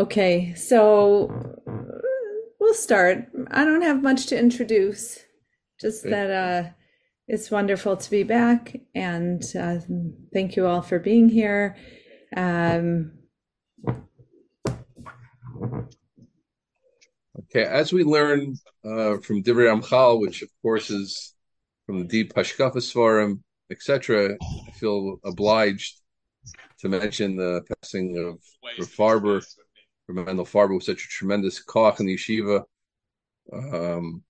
Okay, 0.00 0.54
so 0.54 1.28
we'll 2.58 2.72
start. 2.72 3.26
I 3.50 3.66
don't 3.66 3.82
have 3.82 4.02
much 4.02 4.28
to 4.28 4.38
introduce, 4.38 5.18
just 5.78 6.04
that 6.04 6.30
uh, 6.30 6.70
it's 7.28 7.50
wonderful 7.50 7.98
to 7.98 8.10
be 8.10 8.22
back, 8.22 8.80
and 8.94 9.44
uh, 9.54 9.76
thank 10.32 10.56
you 10.56 10.66
all 10.66 10.80
for 10.80 10.98
being 10.98 11.28
here. 11.28 11.76
Um, 12.34 13.12
Okay, 17.52 17.64
as 17.64 17.92
we 17.92 18.04
learn 18.04 18.54
uh, 18.84 19.18
from 19.18 19.42
Divrei 19.42 19.68
Ramchal, 19.68 20.20
which 20.20 20.40
of 20.40 20.48
course 20.62 20.88
is 20.88 21.34
from 21.84 21.98
the 21.98 22.04
deep 22.04 22.32
Hashkafas 22.32 22.92
Forum, 22.92 23.42
etc., 23.70 24.36
I 24.68 24.70
feel 24.70 25.18
obliged 25.24 26.00
to 26.78 26.88
mention 26.88 27.36
the 27.36 27.62
passing 27.68 28.16
of 28.18 28.38
Rav 28.78 28.88
Farber, 28.88 29.44
Rav 30.16 30.26
Mendel 30.26 30.44
Farber, 30.44 30.74
was 30.74 30.86
such 30.86 31.04
a 31.04 31.08
tremendous 31.08 31.62
koch 31.62 32.00
in 32.00 32.06
the 32.06 32.16
yeshiva. 32.16 32.64
Um, 33.52 34.22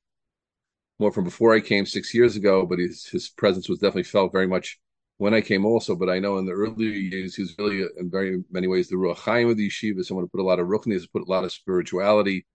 more 0.98 1.12
from 1.12 1.24
before 1.24 1.54
I 1.54 1.60
came 1.60 1.86
six 1.86 2.14
years 2.14 2.36
ago, 2.36 2.66
but 2.66 2.78
his 2.78 3.06
his 3.06 3.28
presence 3.28 3.68
was 3.68 3.78
definitely 3.78 4.04
felt 4.04 4.32
very 4.32 4.46
much 4.46 4.78
when 5.18 5.34
I 5.34 5.40
came 5.40 5.64
also. 5.64 5.96
But 5.96 6.10
I 6.10 6.18
know 6.18 6.38
in 6.38 6.46
the 6.46 6.52
earlier 6.52 6.90
years 6.90 7.34
he 7.34 7.42
was 7.42 7.54
really, 7.58 7.86
in 7.98 8.10
very 8.10 8.42
many 8.50 8.66
ways, 8.66 8.88
the 8.88 8.96
Ruach 8.96 9.18
Chaim 9.18 9.48
of 9.48 9.56
the 9.56 9.68
yeshiva, 9.68 10.04
someone 10.04 10.24
who 10.24 10.28
put 10.28 10.42
a 10.42 10.44
lot 10.44 10.58
of 10.60 10.68
ruchnis, 10.68 11.10
put 11.10 11.22
a 11.22 11.30
lot 11.30 11.44
of 11.44 11.52
spirituality 11.52 12.46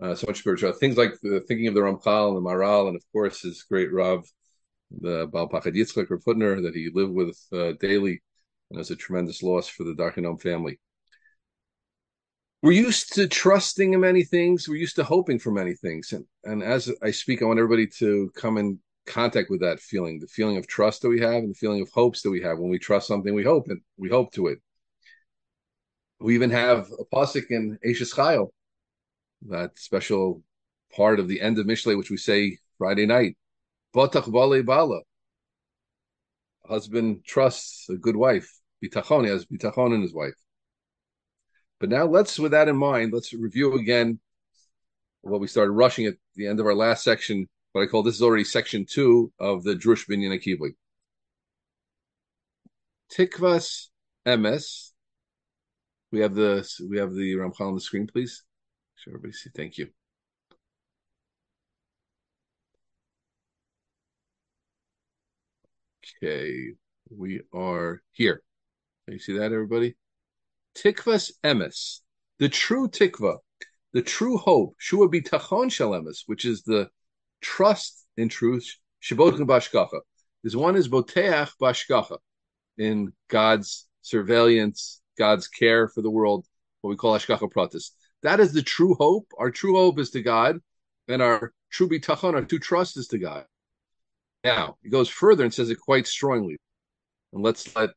uh, 0.00 0.14
so 0.14 0.26
much 0.26 0.38
spiritual 0.38 0.72
things 0.72 0.96
like 0.96 1.18
the 1.22 1.40
thinking 1.48 1.68
of 1.68 1.74
the 1.74 1.80
Ramchal 1.80 2.28
and 2.28 2.36
the 2.36 2.48
Maharal, 2.48 2.88
and 2.88 2.96
of 2.96 3.04
course 3.12 3.42
his 3.42 3.62
great 3.62 3.92
Rav, 3.92 4.26
the 4.90 5.26
Baal 5.26 5.48
Pachad 5.48 5.74
Yitzchak 5.74 6.10
or 6.10 6.18
Hutner 6.18 6.62
that 6.62 6.74
he 6.74 6.90
lived 6.92 7.12
with 7.12 7.38
uh, 7.52 7.72
daily, 7.80 8.22
and 8.70 8.78
was 8.78 8.90
a 8.90 8.96
tremendous 8.96 9.42
loss 9.42 9.68
for 9.68 9.84
the 9.84 9.94
Darche 9.94 10.16
Noam 10.16 10.40
family. 10.40 10.78
We're 12.62 12.72
used 12.72 13.14
to 13.14 13.28
trusting 13.28 13.92
in 13.94 14.00
many 14.00 14.24
things. 14.24 14.68
We're 14.68 14.76
used 14.76 14.96
to 14.96 15.04
hoping 15.04 15.38
for 15.38 15.50
many 15.50 15.74
things, 15.74 16.12
and 16.12 16.24
and 16.44 16.62
as 16.62 16.90
I 17.02 17.10
speak, 17.10 17.42
I 17.42 17.44
want 17.44 17.58
everybody 17.58 17.86
to 17.98 18.30
come 18.34 18.56
in 18.58 18.78
contact 19.06 19.50
with 19.50 19.60
that 19.60 19.80
feeling, 19.80 20.18
the 20.18 20.26
feeling 20.26 20.56
of 20.56 20.66
trust 20.66 21.02
that 21.02 21.08
we 21.08 21.20
have, 21.20 21.36
and 21.36 21.50
the 21.50 21.54
feeling 21.54 21.82
of 21.82 21.90
hopes 21.90 22.22
that 22.22 22.30
we 22.30 22.42
have 22.42 22.58
when 22.58 22.70
we 22.70 22.78
trust 22.78 23.06
something. 23.06 23.34
We 23.34 23.44
hope 23.44 23.70
it. 23.70 23.78
We 23.96 24.08
hope 24.08 24.32
to 24.32 24.48
it. 24.48 24.58
We 26.20 26.34
even 26.34 26.50
have 26.50 26.88
a 26.98 27.04
pasuk 27.04 27.50
in 27.50 27.78
Eishes 27.86 28.14
Chayil 28.14 28.48
that 29.48 29.78
special 29.78 30.42
part 30.94 31.20
of 31.20 31.28
the 31.28 31.40
end 31.40 31.58
of 31.58 31.66
Mishlei, 31.66 31.96
which 31.96 32.10
we 32.10 32.16
say 32.16 32.58
Friday 32.78 33.06
night. 33.06 33.36
Botach 33.94 34.30
bale 34.30 34.62
bala. 34.62 35.00
Husband 36.68 37.24
trusts 37.24 37.88
a 37.88 37.96
good 37.96 38.16
wife. 38.16 38.50
Bitachon, 38.82 39.24
he 39.24 39.30
has 39.30 39.46
bitachon 39.46 39.94
in 39.94 40.02
his 40.02 40.12
wife. 40.12 40.34
But 41.78 41.90
now 41.90 42.06
let's, 42.06 42.38
with 42.38 42.52
that 42.52 42.68
in 42.68 42.76
mind, 42.76 43.12
let's 43.12 43.32
review 43.32 43.74
again 43.74 44.18
what 45.20 45.40
we 45.40 45.46
started 45.46 45.72
rushing 45.72 46.06
at 46.06 46.14
the 46.36 46.46
end 46.46 46.60
of 46.60 46.66
our 46.66 46.74
last 46.74 47.04
section, 47.04 47.46
what 47.72 47.82
I 47.82 47.86
call 47.86 48.02
this 48.02 48.14
is 48.14 48.22
already 48.22 48.44
section 48.44 48.86
two 48.88 49.32
of 49.38 49.62
the 49.64 49.74
Drush 49.74 50.08
Binyan 50.08 50.38
Akivli. 50.38 50.74
Tikvas 53.12 53.88
emes. 54.26 54.92
We 56.12 56.20
have 56.20 56.34
the 56.34 56.68
we 56.88 56.98
have 56.98 57.12
the 57.14 57.34
Ramchal 57.34 57.60
on 57.60 57.74
the 57.74 57.80
screen, 57.80 58.06
please. 58.06 58.42
Sure, 58.96 59.12
everybody 59.14 59.32
see. 59.32 59.50
Thank 59.54 59.78
you. 59.78 59.88
Okay, 66.22 66.70
we 67.10 67.42
are 67.52 68.00
here. 68.12 68.42
Can 69.04 69.14
you 69.14 69.20
see 69.20 69.36
that, 69.38 69.52
everybody? 69.52 69.96
Tikvas 70.76 71.32
emes, 71.42 72.00
the 72.38 72.48
true 72.48 72.88
tikva, 72.88 73.38
the 73.92 74.02
true 74.02 74.36
hope, 74.36 74.74
shua 74.78 75.08
bitachon 75.08 75.72
shel 75.72 75.92
emes, 75.92 76.24
which 76.26 76.44
is 76.44 76.62
the 76.62 76.90
trust 77.40 78.06
in 78.16 78.28
truth, 78.28 78.76
shabotchen 79.02 79.46
bashkacha. 79.46 80.00
This 80.44 80.54
one 80.54 80.76
is 80.76 80.88
boteach 80.88 81.52
bashkacha, 81.60 82.18
in 82.78 83.12
God's 83.28 83.88
surveillance, 84.02 85.00
God's 85.18 85.48
care 85.48 85.88
for 85.88 86.02
the 86.02 86.10
world, 86.10 86.46
what 86.82 86.90
we 86.90 86.96
call 86.96 87.18
ashkacha 87.18 87.50
pratis. 87.50 87.90
That 88.22 88.40
is 88.40 88.52
the 88.52 88.62
true 88.62 88.94
hope. 88.94 89.28
Our 89.38 89.50
true 89.50 89.76
hope 89.76 89.98
is 89.98 90.10
to 90.10 90.22
God, 90.22 90.58
and 91.08 91.22
our 91.22 91.52
true 91.70 91.88
bitachon, 91.88 92.34
our 92.34 92.44
true 92.44 92.58
trust 92.58 92.96
is 92.96 93.08
to 93.08 93.18
God. 93.18 93.46
Now, 94.44 94.76
he 94.82 94.90
goes 94.90 95.08
further 95.08 95.44
and 95.44 95.52
says 95.52 95.70
it 95.70 95.80
quite 95.80 96.06
strongly. 96.06 96.58
And 97.32 97.42
let's 97.42 97.74
let 97.74 97.90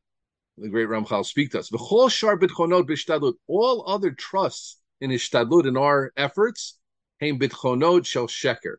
the 0.60 0.68
great 0.68 0.88
Ramchal 0.88 1.24
speak 1.24 1.52
to 1.52 1.58
us. 1.58 1.70
V'chol 1.70 2.10
shar 2.10 2.38
bitchonot 2.38 2.86
b'shtadlut. 2.88 3.34
All 3.46 3.84
other 3.86 4.10
trusts 4.10 4.78
in 5.00 5.10
his 5.10 5.22
shtadlut, 5.22 5.66
in 5.66 5.76
our 5.76 6.12
efforts, 6.16 6.78
heim 7.20 7.38
bitchonot 7.38 8.06
shel 8.06 8.26
sheker. 8.26 8.76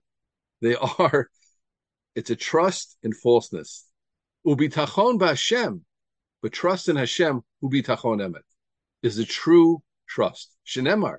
They 0.61 0.75
are, 0.75 1.29
it's 2.15 2.29
a 2.29 2.35
trust 2.35 2.97
in 3.01 3.13
falseness. 3.13 3.85
Ubitachon 4.45 5.19
b'Hashem, 5.19 5.81
but 6.41 6.51
trust 6.51 6.89
in 6.89 6.95
Hashem, 6.95 7.41
ubitachon 7.63 8.21
emet, 8.21 8.43
is 9.01 9.15
the 9.15 9.25
true 9.25 9.81
trust. 10.07 10.55
Shenemar. 10.65 11.17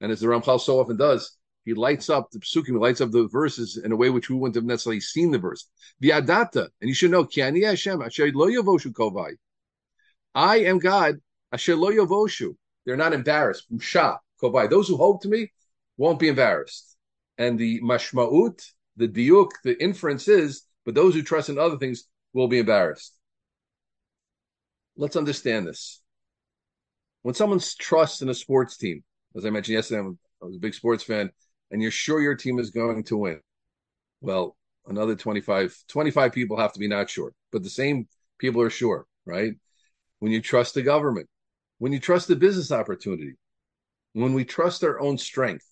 And 0.00 0.12
as 0.12 0.20
the 0.20 0.28
Ramchal 0.28 0.60
so 0.60 0.78
often 0.78 0.96
does, 0.96 1.36
he 1.64 1.74
lights 1.74 2.08
up 2.08 2.30
the 2.30 2.38
psukim, 2.38 2.66
he 2.66 2.72
lights 2.72 3.00
up 3.00 3.10
the 3.10 3.28
verses 3.28 3.76
in 3.76 3.92
a 3.92 3.96
way 3.96 4.10
which 4.10 4.30
we 4.30 4.36
wouldn't 4.36 4.54
have 4.54 4.64
necessarily 4.64 5.00
seen 5.00 5.32
the 5.32 5.38
verse. 5.38 5.68
V'adata, 6.02 6.68
and 6.80 6.88
you 6.88 6.94
should 6.94 7.10
know, 7.10 7.24
ki 7.24 7.42
ani 7.42 7.64
Hashem, 7.64 8.00
asher 8.00 8.30
lo 8.32 8.46
yavoshu 8.46 8.92
kovai. 8.92 9.36
I 10.34 10.58
am 10.58 10.78
God. 10.78 11.16
They're 11.52 12.96
not 12.96 13.12
embarrassed. 13.12 13.66
Those 13.70 14.88
who 14.88 14.96
hope 14.96 15.22
to 15.22 15.28
me 15.28 15.52
won't 15.96 16.18
be 16.18 16.28
embarrassed. 16.28 16.96
And 17.36 17.58
the 17.58 17.80
mashmaut, 17.82 18.62
the 18.96 19.08
diuk, 19.08 19.50
the 19.64 19.80
inference 19.82 20.28
is, 20.28 20.64
but 20.84 20.94
those 20.94 21.14
who 21.14 21.22
trust 21.22 21.48
in 21.48 21.58
other 21.58 21.78
things 21.78 22.04
will 22.32 22.48
be 22.48 22.58
embarrassed. 22.58 23.14
Let's 24.96 25.16
understand 25.16 25.66
this. 25.66 26.00
When 27.22 27.34
someone 27.34 27.60
trusts 27.78 28.22
in 28.22 28.28
a 28.28 28.34
sports 28.34 28.76
team, 28.76 29.04
as 29.36 29.44
I 29.44 29.50
mentioned 29.50 29.74
yesterday, 29.74 30.00
I'm, 30.00 30.18
I 30.42 30.46
was 30.46 30.56
a 30.56 30.60
big 30.60 30.74
sports 30.74 31.04
fan, 31.04 31.30
and 31.70 31.82
you're 31.82 31.90
sure 31.90 32.20
your 32.20 32.34
team 32.34 32.58
is 32.58 32.70
going 32.70 33.04
to 33.04 33.16
win. 33.16 33.40
Well, 34.20 34.56
another 34.86 35.14
25, 35.14 35.76
25 35.88 36.32
people 36.32 36.58
have 36.58 36.72
to 36.72 36.80
be 36.80 36.88
not 36.88 37.10
sure, 37.10 37.32
but 37.52 37.62
the 37.62 37.70
same 37.70 38.08
people 38.38 38.62
are 38.62 38.70
sure, 38.70 39.06
right? 39.26 39.52
When 40.20 40.32
you 40.32 40.40
trust 40.40 40.74
the 40.74 40.82
government, 40.82 41.28
when 41.78 41.92
you 41.92 42.00
trust 42.00 42.28
the 42.28 42.36
business 42.36 42.72
opportunity, 42.72 43.34
when 44.12 44.34
we 44.34 44.44
trust 44.44 44.82
our 44.84 45.00
own 45.00 45.18
strength, 45.18 45.66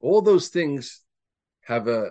all 0.00 0.22
those 0.22 0.48
things 0.48 1.02
have 1.62 1.88
a 1.88 2.10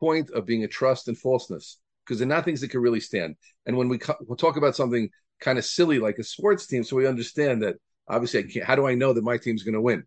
point 0.00 0.30
of 0.30 0.46
being 0.46 0.64
a 0.64 0.68
trust 0.68 1.08
and 1.08 1.18
falseness 1.18 1.78
because 2.04 2.18
they're 2.18 2.28
not 2.28 2.44
things 2.44 2.60
that 2.60 2.70
can 2.70 2.80
really 2.80 3.00
stand. 3.00 3.36
And 3.66 3.76
when 3.76 3.88
we 3.88 3.98
co- 3.98 4.16
we'll 4.20 4.36
talk 4.36 4.56
about 4.56 4.76
something 4.76 5.08
kind 5.40 5.58
of 5.58 5.64
silly 5.64 5.98
like 5.98 6.18
a 6.18 6.24
sports 6.24 6.66
team, 6.66 6.84
so 6.84 6.96
we 6.96 7.06
understand 7.06 7.62
that 7.62 7.76
obviously, 8.08 8.40
I 8.40 8.42
can't, 8.44 8.64
how 8.64 8.76
do 8.76 8.86
I 8.86 8.94
know 8.94 9.12
that 9.12 9.24
my 9.24 9.38
team's 9.38 9.62
going 9.62 9.74
to 9.74 9.80
win? 9.80 10.04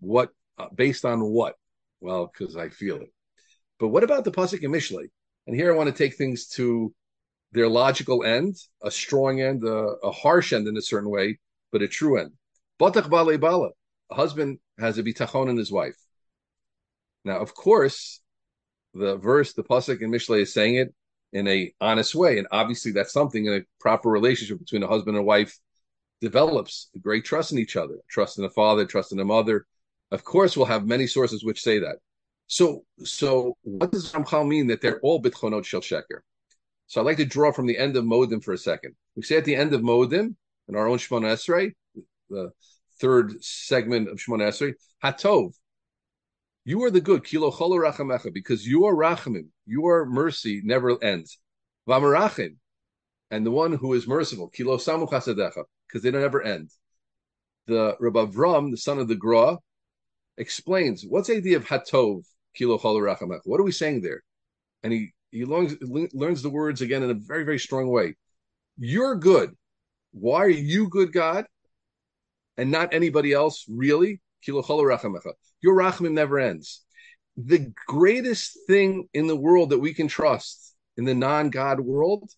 What 0.00 0.30
uh, 0.58 0.66
based 0.74 1.04
on 1.04 1.20
what? 1.22 1.54
Well, 2.00 2.30
because 2.32 2.56
I 2.56 2.68
feel 2.68 2.96
it. 2.96 3.12
But 3.78 3.88
what 3.88 4.04
about 4.04 4.24
the 4.24 4.32
pasuk 4.32 4.62
and 4.62 4.74
Mishlei? 4.74 5.08
And 5.46 5.56
here 5.56 5.72
I 5.72 5.76
want 5.76 5.88
to 5.88 5.96
take 5.96 6.16
things 6.16 6.46
to 6.48 6.94
their 7.52 7.68
logical 7.68 8.24
end, 8.24 8.56
a 8.82 8.90
strong 8.90 9.40
end, 9.40 9.64
a, 9.64 9.96
a 10.02 10.12
harsh 10.12 10.52
end 10.52 10.68
in 10.68 10.76
a 10.76 10.82
certain 10.82 11.10
way, 11.10 11.38
but 11.72 11.82
a 11.82 11.88
true 11.88 12.18
end. 12.18 12.32
Batach 12.80 13.10
bale 13.10 13.38
bala. 13.38 13.70
A 14.10 14.14
husband 14.14 14.58
has 14.78 14.98
a 14.98 15.02
bitachon 15.02 15.48
in 15.48 15.56
his 15.56 15.70
wife. 15.70 15.96
Now, 17.24 17.38
of 17.38 17.54
course, 17.54 18.20
the 18.94 19.16
verse, 19.16 19.52
the 19.52 19.62
pasuk 19.62 20.00
in 20.00 20.10
Mishlei 20.10 20.42
is 20.42 20.52
saying 20.52 20.76
it 20.76 20.94
in 21.32 21.46
a 21.46 21.72
honest 21.80 22.14
way, 22.14 22.38
and 22.38 22.48
obviously 22.50 22.92
that's 22.92 23.12
something 23.12 23.46
in 23.46 23.54
a 23.54 23.64
proper 23.78 24.08
relationship 24.08 24.58
between 24.58 24.82
a 24.82 24.88
husband 24.88 25.16
and 25.16 25.26
wife 25.26 25.58
develops 26.20 26.90
a 26.94 26.98
great 26.98 27.24
trust 27.24 27.52
in 27.52 27.58
each 27.58 27.76
other, 27.76 27.96
trust 28.08 28.38
in 28.38 28.44
a 28.44 28.50
father, 28.50 28.84
trust 28.84 29.12
in 29.12 29.20
a 29.20 29.24
mother. 29.24 29.66
Of 30.10 30.24
course, 30.24 30.56
we'll 30.56 30.66
have 30.66 30.86
many 30.86 31.06
sources 31.06 31.44
which 31.44 31.62
say 31.62 31.78
that. 31.78 31.96
So, 32.46 32.84
so 33.04 33.56
what 33.62 33.92
does 33.92 34.10
Ramchal 34.12 34.46
mean 34.46 34.66
that 34.68 34.80
they're 34.80 34.98
all 35.00 35.22
bitchonot 35.22 35.64
shel 35.64 35.80
sheker? 35.80 36.20
So 36.90 37.00
I'd 37.00 37.06
like 37.06 37.18
to 37.18 37.24
draw 37.24 37.52
from 37.52 37.66
the 37.66 37.78
end 37.78 37.96
of 37.96 38.04
Modim 38.04 38.42
for 38.42 38.52
a 38.52 38.58
second. 38.58 38.96
We 39.14 39.22
say 39.22 39.36
at 39.36 39.44
the 39.44 39.54
end 39.54 39.72
of 39.74 39.80
Modim, 39.80 40.34
in 40.66 40.74
our 40.74 40.88
own 40.88 40.98
Shemona 40.98 41.34
Esrei, 41.34 41.72
the 42.28 42.50
third 43.00 43.44
segment 43.44 44.08
of 44.08 44.18
Shemona 44.18 44.48
Esrei, 44.48 44.72
Hatov, 45.00 45.52
you 46.64 46.82
are 46.82 46.90
the 46.90 47.00
good, 47.00 47.22
kilo 47.22 47.52
rachamecha, 47.52 48.34
because 48.34 48.66
are 48.66 48.92
rachamim, 48.92 49.50
your 49.66 50.04
mercy 50.04 50.62
never 50.64 51.02
ends. 51.02 51.38
Vamarachim, 51.88 52.56
and 53.30 53.46
the 53.46 53.52
one 53.52 53.72
who 53.72 53.94
is 53.94 54.08
merciful, 54.08 54.48
kilo 54.48 54.76
samu 54.76 55.08
chasadecha, 55.08 55.62
because 55.86 56.02
they 56.02 56.10
don't 56.10 56.24
ever 56.24 56.42
end. 56.42 56.72
The 57.68 57.96
Rabbi 58.00 58.24
Avram, 58.24 58.72
the 58.72 58.76
son 58.76 58.98
of 58.98 59.06
the 59.06 59.14
Gra, 59.14 59.58
explains 60.36 61.04
what's 61.08 61.28
the 61.28 61.36
idea 61.36 61.58
of 61.58 61.66
Hatov, 61.66 62.24
kilo 62.52 62.78
cholo 62.78 62.98
rachamecha. 62.98 63.42
What 63.44 63.60
are 63.60 63.64
we 63.64 63.70
saying 63.70 64.00
there? 64.00 64.24
And 64.82 64.92
he 64.92 65.12
he 65.30 65.44
learns 65.44 65.76
learns 66.12 66.42
the 66.42 66.50
words 66.50 66.80
again 66.80 67.02
in 67.02 67.10
a 67.10 67.14
very 67.14 67.44
very 67.44 67.58
strong 67.58 67.88
way. 67.88 68.16
You're 68.78 69.16
good. 69.16 69.56
Why 70.12 70.44
are 70.44 70.48
you 70.48 70.88
good, 70.88 71.12
God? 71.12 71.46
and 72.60 72.70
not 72.70 72.92
anybody 72.92 73.32
else, 73.32 73.64
really, 73.70 74.20
your 74.46 74.62
rachamim 74.62 76.12
never 76.12 76.38
ends. 76.38 76.82
The 77.38 77.72
greatest 77.86 78.58
thing 78.66 79.08
in 79.14 79.26
the 79.26 79.36
world 79.36 79.70
that 79.70 79.78
we 79.78 79.94
can 79.94 80.08
trust 80.08 80.74
in 80.98 81.04
the 81.04 81.14
non-God 81.14 81.80
world 81.80 82.30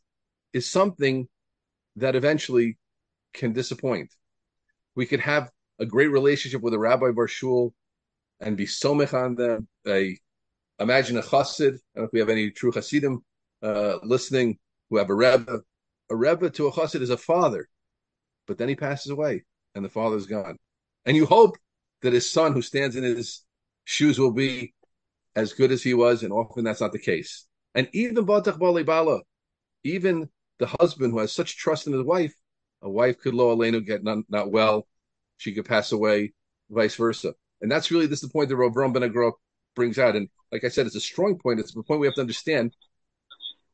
is 0.53 0.71
something 0.71 1.27
that 1.97 2.15
eventually 2.15 2.79
can 3.35 3.53
disappoint. 3.53 4.15
We 4.94 5.06
could 5.06 5.19
have 5.19 5.50
a 5.81 5.87
great 5.87 6.12
relationship 6.12 6.62
with 6.62 6.73
a 6.73 6.79
rabbi 6.79 7.06
Barshul 7.06 7.73
and 8.39 8.56
be 8.56 8.67
somech 8.67 9.15
on 9.15 9.35
them. 9.35 9.67
A, 9.89 10.17
imagine 10.79 11.17
a 11.17 11.23
chassid. 11.23 11.75
I 11.75 11.79
don't 11.95 11.97
know 11.97 12.03
if 12.05 12.13
we 12.13 12.21
have 12.21 12.29
any 12.29 12.51
true 12.51 12.73
chassidim 12.73 13.25
uh, 13.63 13.99
listening 14.03 14.59
who 14.91 14.99
have 14.99 15.11
a 15.11 15.15
rebbe. 15.15 15.61
A 16.11 16.17
rebbe 16.17 16.51
to 16.51 16.67
a 16.69 16.73
chassid 16.73 17.01
is 17.01 17.11
a 17.11 17.17
father, 17.17 17.69
but 18.47 18.59
then 18.59 18.69
he 18.69 18.75
passes 18.75 19.11
away 19.11 19.45
and 19.75 19.85
the 19.85 19.89
father's 19.89 20.27
gone. 20.27 20.59
And 21.07 21.17
you 21.17 21.27
hope 21.27 21.57
that 22.03 22.13
his 22.13 22.31
son 22.31 22.53
who 22.53 22.63
stands 22.63 22.97
in 22.97 23.05
his 23.05 23.43
shoes 23.85 24.19
will 24.19 24.33
be 24.33 24.75
as 25.35 25.53
good 25.53 25.73
as 25.73 25.83
he 25.83 25.95
was, 25.95 26.23
and 26.23 26.33
often 26.33 26.65
that's 26.65 26.81
not 26.81 26.93
the 26.93 26.99
case. 26.99 27.47
And 27.75 27.89
even 27.93 28.27
Batach 28.27 28.59
Bala, 28.59 29.21
even 29.85 30.29
the 30.59 30.67
husband 30.79 31.13
who 31.13 31.19
has 31.21 31.33
such 31.33 31.57
trust 31.57 31.87
in 31.87 31.93
his 31.95 32.03
wife, 32.03 32.35
a 32.83 32.91
wife 32.91 33.19
could 33.19 33.35
lo 33.35 33.57
alenu 33.57 33.85
get 33.85 34.05
not, 34.05 34.19
not 34.29 34.51
well, 34.51 34.87
she 35.39 35.55
could 35.55 35.65
pass 35.65 35.93
away, 35.93 36.35
vice 36.71 36.97
versa. 36.97 37.35
And 37.61 37.71
that's 37.71 37.91
really 37.91 38.07
this 38.07 38.23
is 38.23 38.29
the 38.29 38.33
point 38.33 38.49
that 38.49 38.57
Rav 38.57 38.75
Ben 38.93 39.03
Agro 39.03 39.35
brings 39.75 39.99
out. 39.99 40.17
And 40.17 40.29
like 40.51 40.65
I 40.65 40.69
said, 40.69 40.87
it's 40.87 40.97
a 40.97 41.01
strong 41.01 41.39
point. 41.39 41.61
It's 41.61 41.73
the 41.73 41.83
point 41.83 42.01
we 42.01 42.07
have 42.07 42.15
to 42.17 42.21
understand 42.21 42.75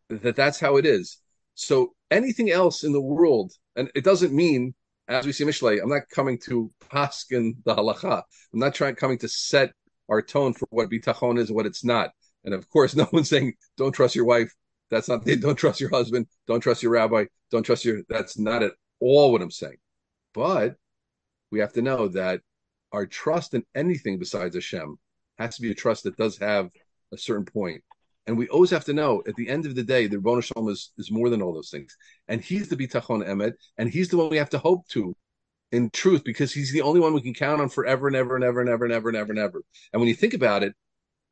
that 0.08 0.36
that's 0.36 0.60
how 0.60 0.76
it 0.76 0.86
is. 0.86 1.18
So 1.54 1.94
anything 2.10 2.50
else 2.50 2.84
in 2.84 2.92
the 2.92 3.00
world, 3.00 3.52
and 3.76 3.90
it 3.94 4.04
doesn't 4.04 4.32
mean, 4.32 4.74
as 5.08 5.26
we 5.26 5.32
see 5.32 5.44
Mishlei, 5.44 5.82
I'm 5.82 5.88
not 5.88 6.08
coming 6.10 6.38
to 6.46 6.70
paskin 6.90 7.56
the 7.64 7.74
halacha. 7.74 8.22
I'm 8.52 8.60
not 8.60 8.74
trying 8.74 8.94
coming 8.94 9.18
to 9.18 9.28
set 9.28 9.72
our 10.08 10.22
tone 10.22 10.54
for 10.54 10.66
what 10.70 10.90
bitachon 10.90 11.38
is 11.38 11.48
and 11.48 11.56
what 11.56 11.66
it's 11.66 11.84
not. 11.84 12.10
And 12.44 12.54
of 12.54 12.68
course, 12.70 12.94
no 12.96 13.08
one's 13.12 13.28
saying 13.28 13.54
don't 13.76 13.92
trust 13.92 14.14
your 14.14 14.24
wife. 14.24 14.52
That's 14.90 15.08
not 15.08 15.24
don't 15.40 15.56
trust 15.56 15.80
your 15.80 15.90
husband. 15.90 16.26
Don't 16.46 16.60
trust 16.60 16.82
your 16.82 16.92
rabbi. 16.92 17.24
Don't 17.50 17.62
trust 17.62 17.84
your. 17.84 18.02
That's 18.08 18.38
not 18.38 18.62
at 18.62 18.72
all 19.00 19.32
what 19.32 19.42
I'm 19.42 19.50
saying. 19.50 19.78
But 20.34 20.76
we 21.50 21.60
have 21.60 21.72
to 21.74 21.82
know 21.82 22.08
that 22.08 22.40
our 22.92 23.06
trust 23.06 23.54
in 23.54 23.64
anything 23.74 24.18
besides 24.18 24.54
Hashem 24.54 24.98
has 25.38 25.56
to 25.56 25.62
be 25.62 25.70
a 25.70 25.74
trust 25.74 26.04
that 26.04 26.16
does 26.16 26.38
have 26.38 26.70
a 27.12 27.18
certain 27.18 27.44
point. 27.44 27.82
And 28.26 28.36
we 28.36 28.48
always 28.48 28.70
have 28.70 28.84
to 28.84 28.92
know 28.92 29.22
at 29.26 29.36
the 29.36 29.48
end 29.48 29.64
of 29.64 29.74
the 29.74 29.82
day, 29.82 30.06
the 30.06 30.18
Ribono 30.18 30.42
Shel 30.42 30.62
Olam 30.62 30.70
is, 30.70 30.92
is 30.98 31.10
more 31.10 31.30
than 31.30 31.40
all 31.40 31.54
those 31.54 31.70
things. 31.70 31.96
And 32.28 32.42
he's 32.42 32.68
the 32.68 32.76
Bitachon 32.76 33.26
Emet, 33.26 33.54
and 33.78 33.88
he's 33.88 34.10
the 34.10 34.18
one 34.18 34.28
we 34.28 34.36
have 34.36 34.50
to 34.50 34.58
hope 34.58 34.86
to 34.88 35.16
in 35.72 35.90
truth, 35.90 36.24
because 36.24 36.52
he's 36.52 36.72
the 36.72 36.82
only 36.82 37.00
one 37.00 37.14
we 37.14 37.22
can 37.22 37.34
count 37.34 37.60
on 37.60 37.68
forever 37.68 38.06
and 38.06 38.16
ever 38.16 38.36
and 38.36 38.44
ever 38.44 38.60
and 38.60 38.68
ever 38.68 38.84
and 38.84 38.92
ever 38.92 39.08
and 39.08 39.16
ever 39.16 39.30
and 39.32 39.38
ever. 39.38 39.62
And 39.92 40.00
when 40.00 40.08
you 40.08 40.14
think 40.14 40.34
about 40.34 40.62
it, 40.62 40.74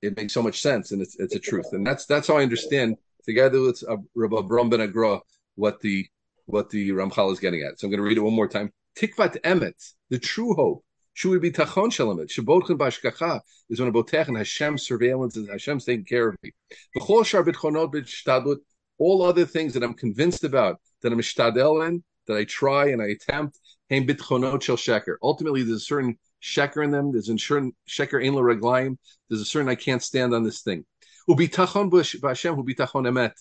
it 0.02 0.16
makes 0.16 0.32
so 0.32 0.42
much 0.42 0.60
sense 0.60 0.92
and 0.92 1.02
it's 1.02 1.16
it's 1.18 1.34
a 1.34 1.38
truth. 1.38 1.66
And 1.72 1.86
that's 1.86 2.06
that's 2.06 2.28
how 2.28 2.36
I 2.36 2.42
understand 2.42 2.96
together 3.24 3.60
with 3.60 3.82
uh, 3.88 3.96
Rabbi 4.14 4.42
Bram 4.42 4.70
Ben 4.70 4.80
Agra 4.80 5.20
what 5.54 5.80
the 5.80 6.06
what 6.46 6.70
the 6.70 6.90
Ramchal 6.90 7.32
is 7.32 7.40
getting 7.40 7.62
at. 7.62 7.78
So 7.78 7.86
I'm 7.86 7.90
going 7.90 7.98
to 7.98 8.08
read 8.08 8.18
it 8.18 8.20
one 8.20 8.34
more 8.34 8.48
time. 8.48 8.72
Tikvat 8.96 9.40
Emet, 9.42 9.94
the 10.10 10.18
true 10.18 10.54
hope, 10.54 10.84
should 11.16 11.40
be 11.40 11.50
tachon 11.50 11.88
shalamet. 11.88 12.28
Shabotchen 12.28 12.76
bashkacha 12.76 13.40
is 13.70 13.80
when 13.80 13.88
about 13.88 14.12
and 14.12 14.36
Hashem's 14.36 14.86
surveillance 14.86 15.36
and 15.36 15.48
Hashem's 15.48 15.86
taking 15.86 16.04
care 16.04 16.28
of 16.28 16.36
me. 16.42 16.52
B'chol 16.94 17.24
shar 17.24 17.42
bitchonot 17.42 17.90
b'shtadlut, 17.90 18.58
all 18.98 19.22
other 19.22 19.46
things 19.46 19.72
that 19.72 19.82
I'm 19.82 19.94
convinced 19.94 20.44
about, 20.44 20.78
that 21.00 21.12
I'm 21.12 21.20
shtadel 21.20 21.88
in, 21.88 22.04
that 22.26 22.36
I 22.36 22.44
try 22.44 22.90
and 22.90 23.00
I 23.00 23.06
attempt, 23.06 23.58
heim 23.88 24.06
bitchonot 24.06 24.60
shel 24.60 24.76
sheker. 24.76 25.16
Ultimately, 25.22 25.62
there's 25.62 25.78
a 25.78 25.86
certain 25.86 26.18
sheker 26.42 26.84
in 26.84 26.90
them. 26.90 27.12
There's 27.12 27.30
a 27.30 27.38
certain 27.38 27.74
sheker 27.88 28.22
ein 28.22 28.34
reglaim. 28.34 28.98
There's 29.30 29.40
a 29.40 29.46
certain 29.46 29.70
I 29.70 29.74
can't 29.74 30.02
stand 30.02 30.34
on 30.34 30.44
this 30.44 30.60
thing. 30.60 30.84
Ubitachon 31.30 31.90
b'Hashem, 31.90 32.62
ubitachon 32.62 33.08
emet. 33.08 33.32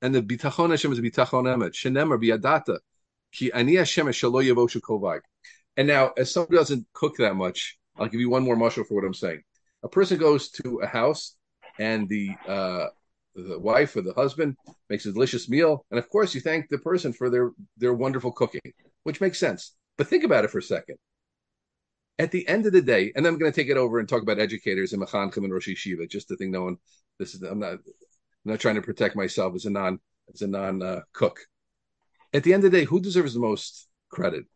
And 0.00 0.14
the 0.14 0.22
bitachon 0.22 0.70
Hashem 0.70 0.92
is 0.92 1.00
bitachon 1.00 1.44
emet. 1.44 1.72
Shenemar 1.72 2.18
biyadata. 2.18 2.78
Ki 3.32 3.52
ani 3.52 3.74
Hashem 3.74 4.06
shalo 4.06 4.42
yavoshu 4.42 4.80
kovai. 4.80 5.20
And 5.76 5.86
now, 5.86 6.12
as 6.16 6.32
someone 6.32 6.56
doesn't 6.56 6.86
cook 6.94 7.16
that 7.18 7.36
much, 7.36 7.78
I'll 7.98 8.08
give 8.08 8.20
you 8.20 8.30
one 8.30 8.42
more 8.42 8.56
muscle 8.56 8.84
for 8.84 8.94
what 8.94 9.04
I'm 9.04 9.14
saying. 9.14 9.42
A 9.82 9.88
person 9.88 10.18
goes 10.18 10.50
to 10.50 10.80
a 10.82 10.86
house, 10.86 11.36
and 11.78 12.08
the 12.08 12.30
uh, 12.48 12.86
the 13.34 13.58
wife 13.58 13.94
or 13.96 14.02
the 14.02 14.14
husband 14.14 14.56
makes 14.88 15.06
a 15.06 15.12
delicious 15.12 15.48
meal, 15.48 15.84
and 15.90 15.98
of 15.98 16.08
course, 16.08 16.34
you 16.34 16.40
thank 16.40 16.68
the 16.68 16.78
person 16.78 17.12
for 17.12 17.28
their 17.30 17.50
their 17.76 17.94
wonderful 17.94 18.32
cooking, 18.32 18.72
which 19.02 19.20
makes 19.20 19.38
sense. 19.38 19.74
But 19.98 20.08
think 20.08 20.24
about 20.24 20.44
it 20.44 20.50
for 20.50 20.58
a 20.58 20.62
second. 20.62 20.96
At 22.18 22.30
the 22.30 22.48
end 22.48 22.64
of 22.64 22.72
the 22.72 22.80
day, 22.80 23.12
and 23.14 23.26
I'm 23.26 23.38
going 23.38 23.52
to 23.52 23.54
take 23.54 23.70
it 23.70 23.76
over 23.76 23.98
and 23.98 24.08
talk 24.08 24.22
about 24.22 24.38
educators 24.38 24.94
and 24.94 25.02
Mechanchim 25.02 25.44
and 25.44 25.52
Rosh 25.52 25.68
Yeshiva, 25.68 26.08
just 26.08 26.28
to 26.28 26.36
think 26.36 26.50
no 26.50 26.64
one. 26.64 26.76
This 27.18 27.34
is 27.34 27.42
I'm 27.42 27.58
not 27.58 27.72
I'm 27.72 27.80
not 28.44 28.60
trying 28.60 28.76
to 28.76 28.82
protect 28.82 29.16
myself 29.16 29.54
as 29.54 29.66
a 29.66 29.70
non 29.70 30.00
as 30.32 30.40
a 30.40 30.46
non 30.46 30.82
uh, 30.82 31.00
cook. 31.12 31.40
At 32.32 32.42
the 32.42 32.54
end 32.54 32.64
of 32.64 32.72
the 32.72 32.78
day, 32.78 32.84
who 32.84 33.00
deserves 33.00 33.34
the 33.34 33.40
most 33.40 33.88
credit? 34.08 34.46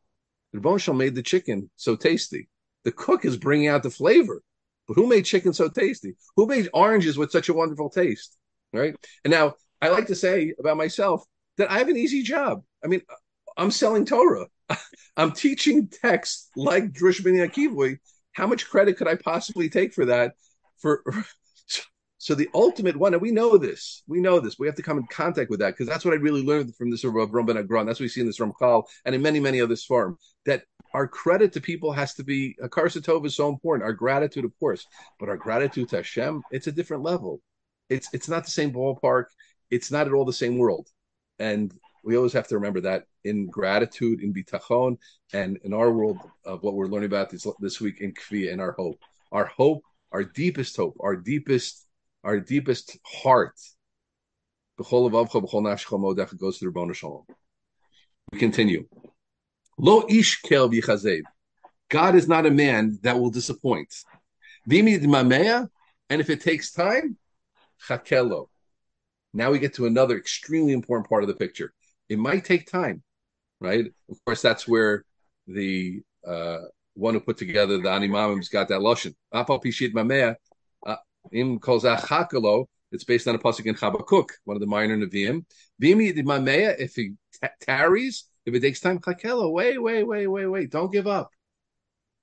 The 0.52 0.60
Bonshal 0.60 0.96
made 0.96 1.14
the 1.14 1.22
chicken 1.22 1.70
so 1.76 1.96
tasty. 1.96 2.48
The 2.84 2.92
cook 2.92 3.24
is 3.24 3.36
bringing 3.36 3.68
out 3.68 3.82
the 3.82 3.90
flavor. 3.90 4.42
But 4.88 4.94
who 4.94 5.06
made 5.06 5.24
chicken 5.24 5.52
so 5.52 5.68
tasty? 5.68 6.16
Who 6.36 6.46
made 6.46 6.68
oranges 6.74 7.16
with 7.16 7.30
such 7.30 7.48
a 7.48 7.54
wonderful 7.54 7.90
taste? 7.90 8.36
Right. 8.72 8.94
And 9.24 9.30
now 9.30 9.54
I 9.80 9.88
like 9.88 10.06
to 10.08 10.14
say 10.14 10.54
about 10.58 10.76
myself 10.76 11.22
that 11.58 11.70
I 11.70 11.78
have 11.78 11.88
an 11.88 11.96
easy 11.96 12.22
job. 12.22 12.62
I 12.82 12.88
mean, 12.88 13.02
I'm 13.56 13.70
selling 13.70 14.04
Torah. 14.04 14.46
I'm 15.16 15.32
teaching 15.32 15.88
text 15.88 16.48
like 16.56 16.92
Drush 16.92 17.22
Ben 17.22 17.34
Akivoy. 17.34 17.98
How 18.32 18.46
much 18.46 18.68
credit 18.68 18.96
could 18.96 19.08
I 19.08 19.16
possibly 19.16 19.68
take 19.68 19.92
for 19.92 20.06
that? 20.06 20.34
For 20.78 21.04
so 22.20 22.34
the 22.34 22.50
ultimate 22.52 22.96
one, 22.96 23.14
and 23.14 23.22
we 23.22 23.30
know 23.30 23.56
this, 23.56 24.02
we 24.06 24.20
know 24.20 24.40
this. 24.40 24.58
We 24.58 24.66
have 24.66 24.76
to 24.76 24.82
come 24.82 24.98
in 24.98 25.06
contact 25.06 25.48
with 25.48 25.60
that 25.60 25.70
because 25.70 25.86
that's 25.86 26.04
what 26.04 26.12
I 26.12 26.18
really 26.18 26.44
learned 26.44 26.76
from 26.76 26.90
this 26.90 27.02
of 27.02 27.14
Ramban 27.14 27.58
Agron. 27.58 27.86
That's 27.86 27.98
what 27.98 28.04
we 28.04 28.08
see 28.08 28.20
in 28.20 28.26
this 28.26 28.38
Ramchal 28.38 28.84
and 29.06 29.14
in 29.14 29.22
many, 29.22 29.40
many 29.40 29.58
others 29.58 29.86
form. 29.86 30.18
That 30.44 30.64
our 30.92 31.08
credit 31.08 31.50
to 31.54 31.62
people 31.62 31.92
has 31.92 32.12
to 32.16 32.22
be 32.22 32.56
a 32.62 32.68
karsatov 32.68 33.24
is 33.24 33.36
so 33.36 33.48
important. 33.48 33.86
Our 33.86 33.94
gratitude, 33.94 34.44
of 34.44 34.52
course, 34.60 34.86
but 35.18 35.30
our 35.30 35.38
gratitude 35.38 35.88
to 35.88 35.96
Hashem, 35.96 36.42
it's 36.50 36.66
a 36.66 36.72
different 36.72 37.04
level. 37.04 37.40
It's 37.88 38.12
it's 38.12 38.28
not 38.28 38.44
the 38.44 38.50
same 38.50 38.70
ballpark. 38.70 39.24
It's 39.70 39.90
not 39.90 40.06
at 40.06 40.12
all 40.12 40.26
the 40.26 40.32
same 40.34 40.58
world, 40.58 40.88
and 41.38 41.72
we 42.04 42.18
always 42.18 42.34
have 42.34 42.48
to 42.48 42.56
remember 42.56 42.82
that 42.82 43.04
in 43.24 43.46
gratitude, 43.46 44.20
in 44.20 44.34
bitachon, 44.34 44.98
and 45.32 45.58
in 45.64 45.72
our 45.72 45.90
world 45.90 46.18
of 46.44 46.62
what 46.62 46.74
we're 46.74 46.86
learning 46.86 47.06
about 47.06 47.30
this 47.30 47.46
this 47.60 47.80
week 47.80 48.02
in 48.02 48.12
kvi 48.12 48.52
and 48.52 48.60
our 48.60 48.72
hope, 48.72 48.98
our 49.32 49.46
hope, 49.46 49.82
our 50.12 50.22
deepest 50.22 50.76
hope, 50.76 50.98
our 51.00 51.16
deepest 51.16 51.86
our 52.24 52.40
deepest 52.40 52.98
heart. 53.04 53.54
goes 56.38 56.58
to 56.58 56.64
the 56.64 56.70
Ribono 56.70 56.94
Shel 56.94 57.10
Olam. 57.10 57.34
We 58.32 58.38
continue. 58.38 58.86
Lo 59.78 60.04
ish 60.08 60.40
kel 60.42 60.70
God 61.88 62.14
is 62.14 62.28
not 62.28 62.46
a 62.46 62.50
man 62.50 62.98
that 63.02 63.18
will 63.18 63.30
disappoint. 63.30 63.92
And 64.68 66.20
if 66.20 66.30
it 66.30 66.40
takes 66.40 66.72
time, 66.72 67.16
chakelo. 67.88 68.46
Now 69.32 69.50
we 69.50 69.58
get 69.58 69.74
to 69.74 69.86
another 69.86 70.16
extremely 70.16 70.72
important 70.72 71.08
part 71.08 71.22
of 71.22 71.28
the 71.28 71.34
picture. 71.34 71.72
It 72.08 72.18
might 72.18 72.44
take 72.44 72.70
time, 72.70 73.02
right? 73.60 73.86
Of 74.10 74.24
course, 74.24 74.42
that's 74.42 74.66
where 74.66 75.04
the 75.46 76.02
uh, 76.26 76.58
one 76.94 77.14
who 77.14 77.20
put 77.20 77.38
together 77.38 77.78
the 77.78 77.90
Ani 77.90 78.08
Maamin's 78.08 78.48
got 78.48 78.68
that 78.68 78.82
lotion. 78.82 79.14
Im 81.32 81.58
chakalo. 81.60 82.66
It's 82.92 83.04
based 83.04 83.28
on 83.28 83.36
a 83.36 83.38
pasuk 83.38 83.66
in 83.66 83.76
Habakkuk, 83.76 84.32
one 84.44 84.56
of 84.56 84.60
the 84.60 84.66
minor 84.66 84.96
Nevi'im. 84.96 85.44
If 85.78 86.94
he 86.94 87.12
t- 87.40 87.48
tarries, 87.60 88.24
if 88.44 88.54
it 88.54 88.60
takes 88.60 88.80
time, 88.80 88.98
chakelo. 88.98 89.52
Wait, 89.52 89.80
wait, 89.80 90.02
wait, 90.02 90.26
wait, 90.26 90.46
wait. 90.46 90.70
Don't 90.70 90.92
give 90.92 91.06
up. 91.06 91.30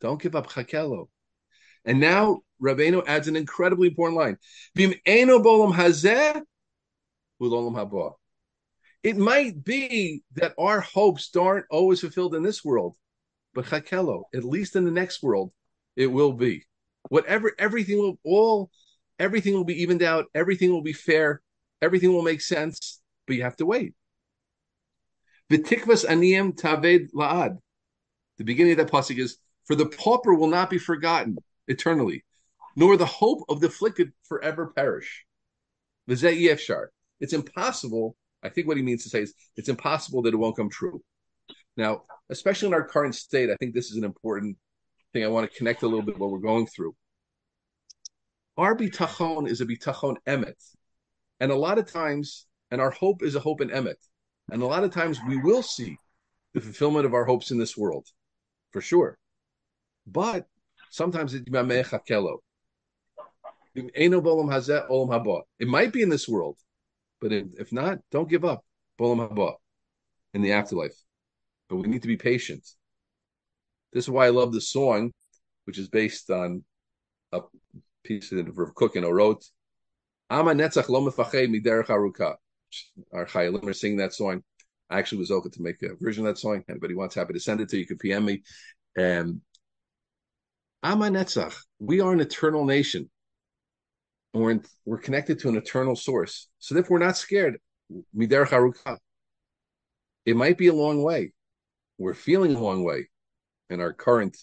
Don't 0.02 0.22
give 0.22 0.36
up 0.36 0.48
chakelo. 0.48 1.08
And 1.86 2.00
now 2.02 2.42
Rabbeinu 2.62 3.08
adds 3.08 3.30
an 3.30 3.38
incredibly 3.38 3.88
important 3.88 4.18
line. 4.18 4.38
Bim 4.76 4.94
eno 5.06 5.40
bolam 5.40 5.74
hazeh 5.74 6.42
ulolam 7.42 7.76
haba. 7.76 8.14
It 9.04 9.16
might 9.16 9.64
be 9.64 10.24
that 10.36 10.54
our 10.58 10.82
hopes 10.82 11.34
aren't 11.36 11.66
always 11.70 12.02
fulfilled 12.02 12.36
in 12.36 12.44
this 12.44 12.66
world, 12.66 12.98
but 13.54 13.66
chakelo, 13.66 14.24
at 14.36 14.44
least 14.44 14.76
in 14.76 14.84
the 14.84 14.92
next 14.92 15.24
world, 15.24 15.54
it 15.96 16.08
will 16.08 16.34
be. 16.34 16.66
Whatever, 17.10 17.54
everything 17.58 18.00
will 18.00 18.20
all 18.26 18.70
everything 19.20 19.54
will 19.54 19.64
be 19.64 19.82
evened 19.82 20.04
out, 20.04 20.26
everything 20.34 20.72
will 20.72 20.84
be 20.84 20.94
fair, 20.94 21.42
everything 21.82 22.14
will 22.14 22.22
make 22.22 22.42
sense, 22.42 23.02
but 23.26 23.36
you 23.36 23.44
have 23.44 23.58
to 23.58 23.66
wait. 23.66 23.94
Taved 25.50 25.88
la'ad. 25.88 27.58
The 28.38 28.44
beginning 28.44 28.74
of 28.74 28.78
that 28.78 28.92
pasuk 28.92 29.18
is, 29.18 29.38
for 29.66 29.76
the 29.76 29.88
pauper 29.88 30.34
will 30.34 30.48
not 30.48 30.70
be 30.70 30.78
forgotten 30.78 31.38
eternally, 31.68 32.24
nor 32.76 32.98
the 32.98 33.06
hope 33.06 33.44
of 33.50 33.60
the 33.60 33.68
afflicted 33.68 34.14
forever 34.24 34.72
perish. 34.76 35.26
It's 36.08 37.34
impossible. 37.34 38.16
I 38.44 38.50
think 38.50 38.68
what 38.68 38.78
he 38.78 38.84
means 38.84 39.04
to 39.04 39.10
say 39.10 39.22
is 39.24 39.34
it's 39.56 39.70
impossible 39.70 40.22
that 40.22 40.34
it 40.34 40.38
won't 40.38 40.56
come 40.56 40.70
true. 40.70 41.02
Now, 41.76 42.04
especially 42.30 42.68
in 42.68 42.74
our 42.74 42.88
current 42.88 43.16
state, 43.16 43.50
I 43.50 43.56
think 43.56 43.74
this 43.74 43.90
is 43.90 43.98
an 43.98 44.04
important 44.04 44.58
thing. 45.14 45.24
I 45.24 45.28
want 45.28 45.50
to 45.50 45.58
connect 45.58 45.84
a 45.84 45.88
little 45.88 46.04
bit 46.06 46.18
what 46.18 46.30
we're 46.30 46.40
going 46.40 46.68
through. 46.68 46.96
Our 48.58 48.76
bitachon 48.76 49.48
is 49.48 49.62
a 49.62 49.66
bitachon 49.66 50.18
emet, 50.28 50.76
and 51.40 51.52
a 51.52 51.56
lot 51.56 51.78
of 51.78 51.92
times, 51.92 52.48
and 52.72 52.82
our 52.82 52.90
hope 52.90 53.22
is 53.22 53.36
a 53.36 53.40
hope 53.40 53.62
in 53.62 53.70
emet, 53.70 53.98
and 54.52 54.64
a 54.64 54.66
lot 54.66 54.84
of 54.84 54.92
times 54.92 55.20
we 55.28 55.38
will 55.38 55.62
see 55.62 55.98
the 56.54 56.62
fulfillment 56.62 57.06
of 57.06 57.14
our 57.14 57.26
hopes 57.26 57.52
in 57.52 57.60
this 57.60 57.78
world, 57.78 58.08
for 58.72 58.82
sure. 58.82 59.20
But 60.08 60.48
sometimes 60.90 61.36
it's 61.36 61.46
it 65.60 65.68
might 65.68 65.92
be 65.94 66.02
in 66.02 66.10
this 66.10 66.28
world, 66.28 66.58
but 67.22 67.32
if 67.32 67.72
not, 67.72 68.00
don't 68.10 68.30
give 68.30 68.44
up. 68.44 68.66
In 69.00 70.42
the 70.42 70.54
afterlife. 70.54 70.96
But 71.70 71.76
we 71.76 71.88
need 71.88 72.02
to 72.02 72.08
be 72.08 72.18
patient. 72.18 72.68
This 73.94 74.06
is 74.06 74.10
why 74.10 74.26
I 74.26 74.30
love 74.30 74.52
the 74.52 74.62
song, 74.62 75.12
which 75.66 75.78
is 75.78 75.90
based 75.90 76.32
on 76.32 76.64
a 77.32 77.42
piece 78.08 78.32
of 78.32 78.58
Rav 78.58 78.74
Kook 78.76 78.96
wrote. 78.96 79.44
Ama 80.30 80.52
netzach 80.52 80.90
lo 80.90 81.02
miderech 81.02 81.88
aruka. 81.88 82.36
Our 83.14 83.26
chayalim 83.26 83.66
are 83.68 83.74
singing 83.74 83.98
that 83.98 84.14
song. 84.14 84.44
I 84.90 85.00
actually 85.00 85.20
was 85.20 85.32
open 85.32 85.52
to 85.52 85.62
make 85.62 85.82
a 85.84 85.96
version 86.00 86.26
of 86.26 86.34
that 86.34 86.40
song. 86.40 86.64
Anybody 86.70 86.96
wants, 86.96 87.16
happy 87.16 87.34
to 87.34 87.40
send 87.40 87.62
it 87.62 87.70
to 87.70 87.76
you. 87.76 87.82
You 87.82 87.88
can 87.88 87.98
PM 87.98 88.26
me. 88.26 88.44
Um, 88.98 89.42
Ama 90.84 91.10
netzach. 91.10 91.56
We 91.80 92.02
are 92.02 92.14
an 92.14 92.20
eternal 92.20 92.66
nation 92.66 93.10
and 94.34 94.44
we're 94.44 94.52
in, 94.52 94.64
we're 94.86 94.98
connected 94.98 95.40
to 95.40 95.50
an 95.50 95.58
eternal 95.58 95.96
source. 95.96 96.48
So 96.60 96.76
therefore, 96.76 97.00
we're 97.00 97.06
not 97.06 97.18
scared. 97.18 97.58
Miderech 98.16 98.50
haruka. 98.50 98.98
It 100.26 100.36
might 100.36 100.58
be 100.58 100.68
a 100.68 100.74
long 100.74 101.04
way. 101.04 101.34
We're 101.98 102.14
feeling 102.14 102.56
a 102.56 102.60
long 102.60 102.84
way 102.84 103.10
in 103.70 103.82
our 103.82 103.94
current 103.94 104.38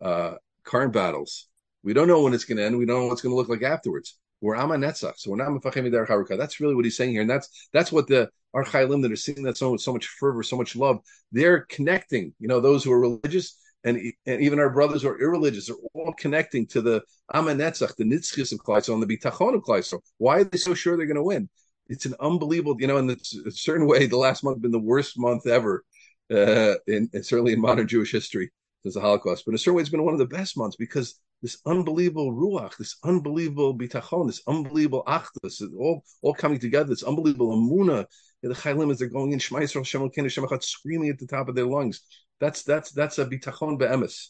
uh, 0.00 0.34
current 0.64 0.92
battles. 0.92 1.48
We 1.86 1.94
don't 1.94 2.08
know 2.08 2.20
when 2.22 2.34
it's 2.34 2.44
going 2.44 2.58
to 2.58 2.64
end. 2.64 2.76
We 2.76 2.84
don't 2.84 2.98
know 2.98 3.06
what 3.06 3.12
it's 3.12 3.22
going 3.22 3.32
to 3.32 3.36
look 3.36 3.48
like 3.48 3.62
afterwards. 3.62 4.18
We're 4.40 4.56
ama 4.56 4.74
netzach, 4.74 5.14
so 5.16 5.30
we're 5.30 5.36
not 5.36 5.48
mefachem 5.48 5.88
miderech 5.88 6.08
haruka. 6.08 6.36
That's 6.36 6.60
really 6.60 6.74
what 6.74 6.84
he's 6.84 6.96
saying 6.96 7.12
here, 7.12 7.22
and 7.22 7.30
that's 7.30 7.68
that's 7.72 7.92
what 7.92 8.08
the 8.08 8.28
our 8.52 8.64
chaylim 8.64 9.02
that 9.02 9.12
are 9.12 9.16
singing 9.16 9.44
that 9.44 9.56
song 9.56 9.72
with 9.72 9.80
so 9.80 9.92
much 9.92 10.08
fervor, 10.08 10.42
so 10.42 10.56
much 10.56 10.74
love. 10.74 10.98
They're 11.30 11.60
connecting. 11.60 12.34
You 12.40 12.48
know, 12.48 12.58
those 12.58 12.82
who 12.82 12.92
are 12.92 13.00
religious 13.00 13.56
and, 13.84 14.12
and 14.26 14.42
even 14.42 14.58
our 14.58 14.68
brothers 14.68 15.02
who 15.02 15.10
are 15.10 15.20
irreligious 15.20 15.70
are 15.70 15.76
all 15.94 16.12
connecting 16.18 16.66
to 16.68 16.82
the 16.82 17.02
Amanetzach, 17.32 17.94
the 17.94 18.04
Nitzchis 18.04 18.52
of 18.52 18.58
Klal 18.58 18.78
Yisrael, 18.78 18.94
and 18.94 19.02
the 19.02 19.16
Bitachon 19.16 19.54
of 19.54 19.62
Klal 19.62 19.78
Yisrael. 19.78 20.00
Why 20.18 20.38
are 20.38 20.44
they 20.44 20.58
so 20.58 20.74
sure 20.74 20.96
they're 20.96 21.06
going 21.06 21.16
to 21.16 21.22
win? 21.22 21.48
It's 21.88 22.04
an 22.04 22.16
unbelievable, 22.18 22.76
you 22.80 22.88
know, 22.88 22.96
in 22.96 23.10
a 23.10 23.50
certain 23.52 23.86
way, 23.86 24.06
the 24.06 24.16
last 24.16 24.42
month 24.42 24.56
has 24.56 24.62
been 24.62 24.72
the 24.72 24.80
worst 24.80 25.16
month 25.16 25.46
ever, 25.46 25.84
uh, 26.32 26.74
in, 26.88 27.08
certainly 27.22 27.52
in 27.52 27.60
modern 27.60 27.86
Jewish 27.86 28.10
history 28.10 28.50
since 28.82 28.94
the 28.94 29.00
Holocaust. 29.00 29.44
But 29.46 29.52
in 29.52 29.54
a 29.54 29.58
certain 29.58 29.76
way, 29.76 29.82
it's 29.82 29.90
been 29.90 30.04
one 30.04 30.14
of 30.14 30.18
the 30.18 30.26
best 30.26 30.56
months 30.56 30.74
because 30.74 31.20
this 31.42 31.58
unbelievable 31.66 32.32
ruach, 32.32 32.76
this 32.76 32.96
unbelievable 33.04 33.76
bitachon, 33.76 34.26
this 34.26 34.42
unbelievable 34.46 35.04
achdus, 35.06 35.62
all 35.78 36.02
all 36.22 36.34
coming 36.34 36.58
together, 36.58 36.88
this 36.88 37.02
unbelievable 37.02 37.52
amuna. 37.56 38.06
The 38.42 38.54
chaylim 38.54 38.92
as 38.92 38.98
they're 38.98 39.08
going 39.08 39.32
in, 39.32 39.40
Shema 39.40 39.60
Yisrael, 39.60 39.84
Shem 39.84 40.60
screaming 40.60 41.08
at 41.08 41.18
the 41.18 41.26
top 41.26 41.48
of 41.48 41.56
their 41.56 41.66
lungs. 41.66 42.02
That's 42.38 42.62
that's 42.62 42.92
that's 42.92 43.18
a 43.18 43.26
bitachon 43.26 43.78
be'emes. 43.78 44.28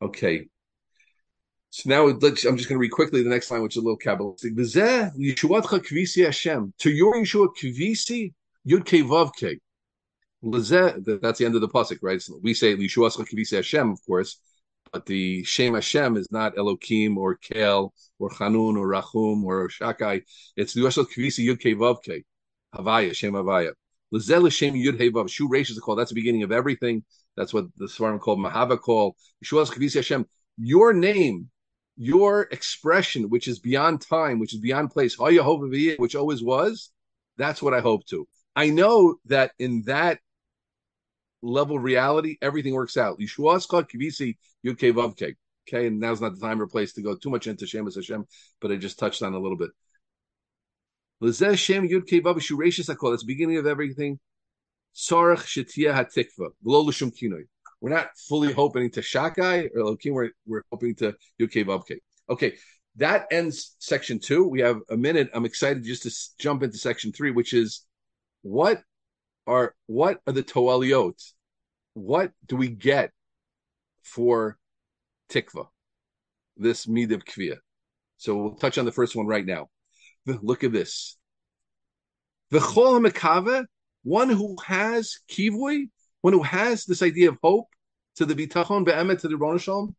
Okay. 0.00 0.48
So 1.70 1.88
now 1.88 2.08
I'm 2.08 2.20
just 2.20 2.44
going 2.46 2.58
to 2.58 2.76
read 2.78 2.90
quickly 2.90 3.22
the 3.22 3.30
next 3.30 3.50
line, 3.50 3.62
which 3.62 3.76
is 3.76 3.82
a 3.82 3.84
little 3.84 3.98
kabbalistic. 3.98 4.54
Yeshuatcha 4.54 5.80
kvisi 5.84 6.24
Hashem. 6.24 6.72
To 6.78 6.90
your 6.90 7.16
Yeshua 7.16 7.48
kvisi 7.60 8.32
yud 8.66 8.84
ke 8.84 9.02
vav. 9.06 9.32
That's 10.42 11.38
the 11.38 11.44
end 11.44 11.54
of 11.54 11.60
the 11.60 11.68
pasuk, 11.68 11.98
right? 12.02 12.20
So 12.20 12.38
we 12.42 12.54
say 12.54 12.76
Yeshuatcha 12.76 13.26
kvisi 13.28 13.56
Hashem, 13.56 13.90
of 13.90 13.98
course, 14.06 14.38
but 14.92 15.06
the 15.06 15.42
Shem 15.44 15.74
Hashem 15.74 16.16
is 16.16 16.30
not 16.30 16.54
Elokim 16.56 17.16
or 17.16 17.36
Kel 17.36 17.94
or 18.18 18.30
Chanun 18.30 18.76
or 18.76 18.88
Rachum 18.88 19.42
or 19.42 19.68
Shakai. 19.68 20.22
It's 20.56 20.76
Yeshuatcha 20.76 21.06
kvisi 21.06 21.46
yud. 21.46 22.22
Havaya, 22.74 23.14
Shem 23.14 23.32
Havaya. 23.32 23.72
Lazel 24.12 24.52
Shem 24.52 24.74
Yud 24.74 24.98
Vav. 24.98 25.30
Shu 25.30 25.48
Reish 25.48 25.70
is 25.70 25.78
called. 25.78 25.98
That's 25.98 26.10
the 26.10 26.14
beginning 26.14 26.42
of 26.42 26.52
everything. 26.52 27.04
That's 27.36 27.54
what 27.54 27.66
the 27.76 27.86
Svarim 27.86 28.20
called 28.20 28.38
Mahava 28.38 28.78
call. 28.78 29.16
Hashem. 29.50 30.26
Your 30.58 30.92
name, 30.92 31.48
your 31.96 32.42
expression, 32.50 33.30
which 33.30 33.48
is 33.48 33.58
beyond 33.58 34.02
time, 34.02 34.38
which 34.38 34.52
is 34.52 34.60
beyond 34.60 34.90
place, 34.90 35.18
which 35.18 36.14
always 36.14 36.42
was, 36.42 36.90
that's 37.38 37.62
what 37.62 37.72
I 37.72 37.80
hope 37.80 38.04
to. 38.06 38.28
I 38.54 38.68
know 38.68 39.16
that 39.26 39.52
in 39.58 39.84
that 39.86 40.20
level 41.42 41.78
reality, 41.78 42.38
everything 42.40 42.74
works 42.74 42.96
out. 42.96 43.18
Okay, 45.68 45.86
and 45.86 46.00
now's 46.00 46.20
not 46.20 46.34
the 46.34 46.40
time 46.40 46.60
or 46.60 46.66
place 46.66 46.92
to 46.94 47.02
go 47.02 47.14
too 47.16 47.30
much 47.30 47.46
into 47.46 47.66
Shemus 47.66 47.94
Hashem, 47.94 48.24
but 48.60 48.72
I 48.72 48.76
just 48.76 48.98
touched 48.98 49.22
on 49.22 49.34
a 49.34 49.38
little 49.38 49.56
bit. 49.56 49.70
That's 51.20 51.38
the 51.38 53.24
beginning 53.26 53.58
of 53.58 53.66
everything. 53.66 54.18
We're 57.80 57.90
not 57.90 58.10
fully 58.28 58.52
hoping 58.52 58.90
to 58.90 59.00
Shakai 59.00 59.70
or 59.74 59.80
Elohim. 59.80 60.14
We're, 60.14 60.30
we're 60.46 60.62
hoping 60.70 60.94
to 60.96 61.14
Vavke. 61.40 61.98
Okay, 62.28 62.54
that 62.96 63.26
ends 63.30 63.76
section 63.78 64.18
two. 64.18 64.46
We 64.46 64.60
have 64.60 64.80
a 64.90 64.96
minute. 64.96 65.30
I'm 65.32 65.44
excited 65.44 65.84
just 65.84 66.02
to 66.04 66.10
jump 66.42 66.62
into 66.62 66.78
section 66.78 67.12
three, 67.12 67.30
which 67.30 67.52
is 67.54 67.84
what 68.42 68.82
are 69.46 69.74
what 69.86 70.20
are 70.26 70.32
the 70.32 70.42
toaliot? 70.42 71.20
What 71.94 72.32
do 72.46 72.56
we 72.56 72.68
get 72.68 73.10
for 74.02 74.58
tikva? 75.30 75.66
This 76.56 76.86
mid 76.86 77.12
of 77.12 77.24
kviya. 77.24 77.56
So 78.18 78.36
we'll 78.36 78.54
touch 78.54 78.78
on 78.78 78.84
the 78.84 78.92
first 78.92 79.16
one 79.16 79.26
right 79.26 79.44
now. 79.44 79.68
Look 80.26 80.64
at 80.64 80.72
this. 80.72 81.16
The 82.50 82.58
chol 82.58 83.04
mekave 83.04 83.64
one 84.04 84.28
who 84.28 84.56
has 84.64 85.18
kivui, 85.28 85.90
one 86.22 86.32
who 86.32 86.42
has 86.42 86.84
this 86.84 87.02
idea 87.02 87.30
of 87.30 87.38
hope 87.42 87.68
to 88.16 88.26
the 88.26 88.34
bitachon 88.34 88.84
be'emet 88.84 89.20
to 89.20 89.28
the 89.28 89.36
Ron 89.36 89.58
Shalom, 89.58 89.94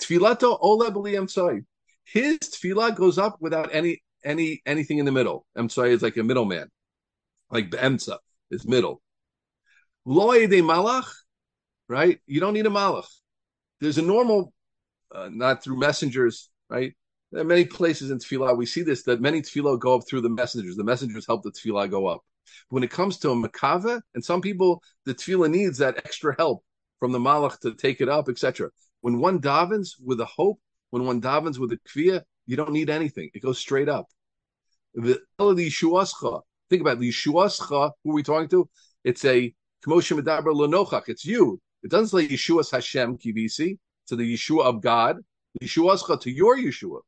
tfilato 0.00 0.58
ola 0.60 0.90
b'li 0.90 1.64
His 2.04 2.38
tefillah 2.38 2.96
goes 2.96 3.18
up 3.18 3.36
without 3.40 3.74
any 3.74 4.02
any 4.24 4.62
anything 4.66 4.98
in 4.98 5.04
the 5.04 5.12
middle. 5.12 5.46
Emsai 5.56 5.88
is 5.88 6.02
like 6.02 6.16
a 6.16 6.22
middleman, 6.22 6.68
like 7.50 7.70
be'emtza 7.70 8.18
is 8.52 8.66
middle. 8.66 9.02
Lo 10.04 10.32
de 10.32 10.60
malach, 10.60 11.10
right? 11.88 12.20
You 12.26 12.40
don't 12.40 12.54
need 12.54 12.66
a 12.66 12.70
malach. 12.70 13.08
There's 13.80 13.98
a 13.98 14.02
normal, 14.02 14.52
uh, 15.12 15.28
not 15.32 15.62
through 15.62 15.78
messengers, 15.78 16.50
right? 16.68 16.92
There 17.32 17.40
are 17.40 17.46
many 17.46 17.64
places 17.64 18.10
in 18.10 18.18
tefillah 18.18 18.56
we 18.56 18.66
see 18.66 18.82
this 18.82 19.02
that 19.04 19.20
many 19.20 19.40
tefillah 19.40 19.78
go 19.78 19.94
up 19.94 20.02
through 20.08 20.20
the 20.20 20.28
messengers. 20.28 20.76
The 20.76 20.84
messengers 20.84 21.26
help 21.26 21.42
the 21.42 21.50
tefillah 21.50 21.90
go 21.90 22.06
up. 22.06 22.20
When 22.68 22.82
it 22.82 22.90
comes 22.90 23.18
to 23.18 23.30
a 23.30 23.34
makava, 23.34 24.02
and 24.14 24.24
some 24.24 24.40
people, 24.40 24.82
the 25.06 25.14
tefillah 25.14 25.50
needs 25.50 25.78
that 25.78 25.96
extra 25.98 26.34
help 26.36 26.62
from 27.00 27.12
the 27.12 27.18
malach 27.18 27.58
to 27.60 27.74
take 27.74 28.00
it 28.00 28.08
up, 28.08 28.28
etc. 28.28 28.70
When 29.00 29.18
one 29.18 29.40
davens 29.40 29.92
with 30.04 30.20
a 30.20 30.26
hope, 30.26 30.60
when 30.90 31.06
one 31.06 31.20
davens 31.20 31.58
with 31.58 31.72
a 31.72 31.78
kviya, 31.88 32.22
you 32.46 32.56
don't 32.56 32.72
need 32.72 32.90
anything. 32.90 33.30
It 33.34 33.42
goes 33.42 33.58
straight 33.58 33.88
up. 33.88 34.06
The 34.94 35.20
Think 36.72 36.80
about 36.80 37.00
the 37.00 37.10
Yeshuascha. 37.10 37.90
Who 38.02 38.12
are 38.12 38.14
we 38.14 38.22
talking 38.22 38.48
to? 38.48 38.66
It's 39.04 39.26
a 39.26 39.52
Kmoshe 39.84 40.18
Medaber 40.18 40.54
Lenochach. 40.54 41.02
It's 41.06 41.22
you. 41.22 41.60
It 41.82 41.90
doesn't 41.90 42.18
say 42.18 42.26
Yeshuas 42.26 42.70
Hashem 42.70 43.18
Kivisi 43.18 43.76
to 44.06 44.16
the 44.16 44.34
Yeshua 44.34 44.64
of 44.64 44.80
God. 44.80 45.18
Yeshuascha 45.62 46.18
to 46.22 46.30
your 46.30 46.56
Yeshua. 46.56 47.00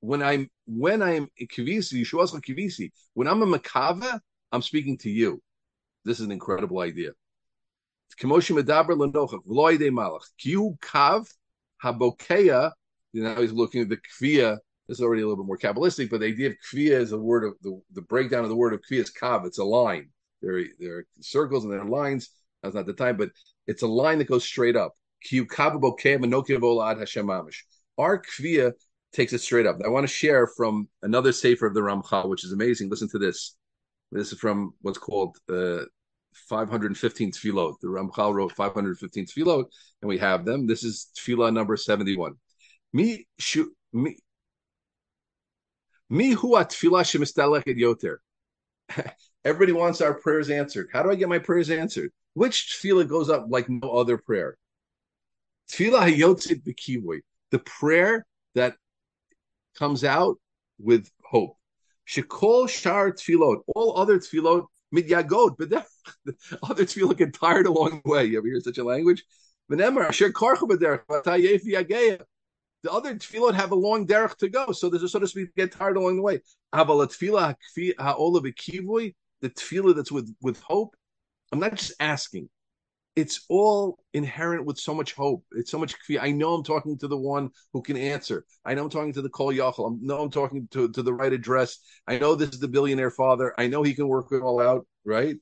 When 0.00 0.20
I'm 0.20 0.50
when 0.66 1.00
I'm 1.00 1.28
Kivisi, 1.40 2.02
Yeshuascha 2.02 2.42
Kivisi. 2.44 2.90
When 3.12 3.28
I'm 3.28 3.40
a 3.42 3.46
Makava, 3.46 4.18
I'm 4.50 4.62
speaking 4.62 4.98
to 4.98 5.10
you. 5.10 5.40
This 6.04 6.18
is 6.18 6.26
an 6.26 6.32
incredible 6.32 6.80
idea. 6.80 7.12
Kamoshi 8.20 8.60
medaber 8.60 8.96
lenochach 8.98 9.44
v'loide 9.46 9.92
malach 9.92 10.24
kiu 10.44 10.76
kav 10.80 11.32
habokeya. 11.84 12.72
Now 13.12 13.40
he's 13.40 13.52
looking 13.52 13.82
at 13.82 13.90
the 13.90 13.96
kviya. 13.98 14.58
This 14.88 14.98
is 14.98 15.02
already 15.02 15.22
a 15.22 15.26
little 15.26 15.42
bit 15.42 15.48
more 15.48 15.58
kabbalistic, 15.58 16.10
but 16.10 16.20
the 16.20 16.26
idea 16.26 16.50
of 16.50 16.56
kviya 16.70 17.00
is 17.00 17.12
a 17.12 17.18
word 17.18 17.44
of 17.44 17.54
the, 17.62 17.80
the 17.94 18.02
breakdown 18.02 18.42
of 18.42 18.50
the 18.50 18.56
word 18.56 18.74
of 18.74 18.80
kviya 18.80 19.00
is 19.00 19.12
kav. 19.12 19.46
It's 19.46 19.58
a 19.58 19.64
line. 19.64 20.10
There, 20.42 20.62
there 20.78 20.98
are 20.98 21.06
circles 21.20 21.64
and 21.64 21.72
there 21.72 21.80
are 21.80 21.88
lines. 21.88 22.30
That's 22.62 22.74
not 22.74 22.86
the 22.86 22.92
time, 22.92 23.16
but 23.16 23.30
it's 23.66 23.82
a 23.82 23.86
line 23.86 24.18
that 24.18 24.28
goes 24.28 24.44
straight 24.44 24.76
up. 24.76 24.92
Our 27.96 28.22
kviya 28.22 28.72
takes 29.12 29.32
it 29.32 29.38
straight 29.38 29.66
up. 29.66 29.78
I 29.84 29.88
want 29.88 30.04
to 30.04 30.12
share 30.12 30.46
from 30.46 30.88
another 31.02 31.32
sefer 31.32 31.66
of 31.66 31.74
the 31.74 31.80
Ramchal, 31.80 32.28
which 32.28 32.44
is 32.44 32.52
amazing. 32.52 32.90
Listen 32.90 33.08
to 33.10 33.18
this. 33.18 33.56
This 34.12 34.32
is 34.32 34.38
from 34.38 34.74
what's 34.82 34.98
called 34.98 35.36
uh, 35.48 35.84
515 36.48 37.32
tefillot. 37.32 37.76
The 37.80 37.88
Ramchal 37.88 38.34
wrote 38.34 38.52
515 38.52 39.26
tefillot, 39.26 39.64
and 40.02 40.08
we 40.08 40.18
have 40.18 40.44
them. 40.44 40.66
This 40.66 40.84
is 40.84 41.08
tefillah 41.16 41.52
number 41.52 41.76
71. 41.76 42.34
Me, 42.92 43.26
shu, 43.38 43.72
Everybody 49.44 49.72
wants 49.72 50.00
our 50.00 50.14
prayers 50.14 50.48
answered. 50.48 50.88
How 50.92 51.02
do 51.02 51.10
I 51.10 51.16
get 51.16 51.28
my 51.28 51.40
prayers 51.40 51.70
answered? 51.70 52.12
Which 52.34 52.78
tefillah 52.80 53.08
goes 53.08 53.28
up 53.28 53.46
like 53.48 53.68
no 53.68 53.90
other 53.90 54.16
prayer? 54.16 54.56
Tefillah 55.68 56.14
hayotzit 56.14 56.62
b'kivui, 56.62 57.22
the 57.50 57.58
prayer 57.58 58.24
that 58.54 58.76
comes 59.76 60.04
out 60.04 60.36
with 60.78 61.10
hope. 61.24 61.56
Shekol 62.08 62.68
shar 62.68 63.10
tefillot, 63.10 63.62
all 63.74 63.98
other 63.98 64.20
tefillot 64.20 64.66
midyagod, 64.94 65.56
but 65.58 65.70
the 65.70 65.84
other 66.62 66.84
tefillot 66.84 67.16
get 67.16 67.34
tired 67.34 67.66
along 67.66 68.02
the 68.04 68.10
way. 68.10 68.24
You 68.24 68.38
ever 68.38 68.46
hear 68.46 68.60
such 68.60 68.78
a 68.78 68.84
language? 68.84 69.24
The 72.84 72.92
other 72.92 73.14
tefillot 73.14 73.54
have 73.54 73.72
a 73.72 73.74
long 73.74 74.06
derech 74.06 74.36
to 74.36 74.48
go, 74.50 74.70
so 74.72 74.90
there's 74.90 75.02
a 75.02 75.08
so 75.08 75.18
to 75.18 75.26
speak 75.26 75.54
get 75.56 75.72
tired 75.72 75.96
along 75.96 76.16
the 76.16 76.22
way. 76.22 76.40
The 76.72 76.78
tefillah 79.42 79.94
that's 79.96 80.12
with 80.12 80.34
with 80.42 80.60
hope. 80.60 80.94
I'm 81.50 81.60
not 81.60 81.74
just 81.76 81.94
asking. 81.98 82.50
It's 83.16 83.46
all 83.48 83.98
inherent 84.12 84.66
with 84.66 84.78
so 84.78 84.92
much 84.92 85.14
hope. 85.14 85.44
It's 85.52 85.70
so 85.70 85.78
much. 85.78 85.94
I 86.20 86.30
know 86.30 86.52
I'm 86.52 86.62
talking 86.62 86.98
to 86.98 87.08
the 87.08 87.16
one 87.16 87.50
who 87.72 87.80
can 87.80 87.96
answer. 87.96 88.44
I 88.66 88.74
know 88.74 88.82
I'm 88.82 88.90
talking 88.90 89.14
to 89.14 89.22
the 89.22 89.30
kol 89.30 89.50
yachal. 89.50 89.90
I 89.90 89.96
know 90.02 90.20
I'm 90.20 90.30
talking 90.30 90.68
to, 90.72 90.90
to 90.90 91.02
the 91.02 91.14
right 91.14 91.32
address. 91.32 91.78
I 92.06 92.18
know 92.18 92.34
this 92.34 92.50
is 92.50 92.60
the 92.60 92.68
billionaire 92.68 93.10
father. 93.10 93.54
I 93.56 93.66
know 93.66 93.82
he 93.82 93.94
can 93.94 94.08
work 94.08 94.26
it 94.30 94.42
all 94.42 94.60
out. 94.60 94.86
Right 95.06 95.36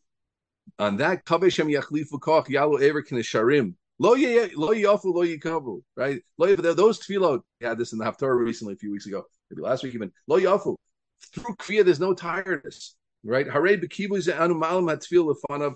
on 0.78 0.96
that 0.98 1.24
kaveshem 1.24 1.72
yachlifu 1.72 2.20
koch 2.20 2.48
yalu 2.48 2.80
ever 2.82 3.02
kinesharim 3.02 3.74
Lo 4.02 4.14
lo 4.14 4.74
yafu 4.74 5.14
lo 5.14 5.24
yikavu, 5.24 5.80
right? 5.96 6.20
Those 6.36 6.98
tefillot. 6.98 7.40
We 7.60 7.66
had 7.68 7.78
this 7.78 7.92
in 7.92 8.00
the 8.00 8.04
Haftarah 8.04 8.36
recently, 8.36 8.74
a 8.74 8.76
few 8.76 8.90
weeks 8.90 9.06
ago, 9.06 9.22
maybe 9.48 9.62
last 9.62 9.84
week 9.84 9.94
even. 9.94 10.10
Lo 10.26 10.40
yafu. 10.40 10.74
Through 11.32 11.54
kviya, 11.54 11.84
there's 11.84 12.00
no 12.00 12.12
tiredness, 12.12 12.96
right? 13.22 13.46
Hare 13.48 13.76
malam 13.76 14.86
lefanav 14.86 15.74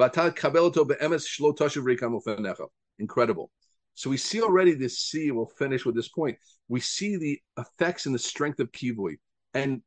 v'ata 0.00 0.34
kabeloto 0.34 0.88
beemes 0.88 1.26
shlo 1.28 1.54
tashuv 1.54 1.84
ufenecha. 1.84 2.66
Incredible. 2.98 3.50
So 3.92 4.08
we 4.08 4.16
see 4.16 4.40
already 4.40 4.72
this 4.72 5.00
see. 5.00 5.30
We'll 5.30 5.52
finish 5.58 5.84
with 5.84 5.94
this 5.94 6.08
point. 6.08 6.38
We 6.68 6.80
see 6.80 7.18
the 7.18 7.38
effects 7.58 8.06
and 8.06 8.14
the 8.14 8.18
strength 8.18 8.58
of 8.58 8.72
kivui, 8.72 9.18
and 9.52 9.82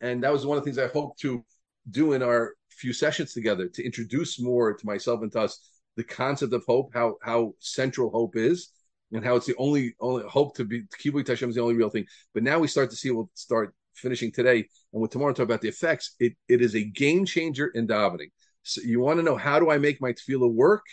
and 0.00 0.22
that 0.22 0.32
was 0.32 0.46
one 0.46 0.56
of 0.56 0.64
the 0.64 0.70
things 0.70 0.78
I 0.78 0.88
hope 0.90 1.18
to 1.18 1.44
do 1.90 2.14
in 2.14 2.22
our 2.22 2.54
few 2.70 2.94
sessions 2.94 3.34
together 3.34 3.68
to 3.68 3.84
introduce 3.84 4.40
more 4.40 4.72
to 4.72 4.86
myself 4.86 5.20
and 5.20 5.30
to 5.32 5.40
us 5.40 5.75
the 5.96 6.04
concept 6.04 6.52
of 6.52 6.64
hope, 6.66 6.90
how 6.94 7.16
how 7.22 7.54
central 7.58 8.10
hope 8.10 8.36
is, 8.36 8.70
and 9.12 9.24
how 9.24 9.36
it's 9.36 9.46
the 9.46 9.56
only 9.56 9.94
only 10.00 10.24
hope 10.28 10.56
to 10.56 10.64
be 10.64 10.82
Kibui 11.02 11.24
Tashem 11.24 11.48
is 11.48 11.54
the 11.54 11.62
only 11.62 11.74
real 11.74 11.90
thing. 11.90 12.06
But 12.34 12.42
now 12.42 12.58
we 12.58 12.68
start 12.68 12.90
to 12.90 12.96
see 12.96 13.10
we'll 13.10 13.30
start 13.34 13.74
finishing 13.94 14.30
today, 14.30 14.66
and 14.92 15.02
with 15.02 15.10
tomorrow 15.10 15.32
talk 15.32 15.44
about 15.44 15.62
the 15.62 15.68
effects. 15.68 16.14
It 16.20 16.34
it 16.48 16.60
is 16.60 16.74
a 16.74 16.84
game 16.84 17.24
changer 17.24 17.68
in 17.68 17.88
davening. 17.88 18.30
So 18.62 18.82
you 18.82 19.00
want 19.00 19.18
to 19.18 19.22
know 19.22 19.36
how 19.36 19.58
do 19.58 19.70
I 19.70 19.78
make 19.78 20.00
my 20.00 20.12
tefillah 20.12 20.52
work? 20.52 20.84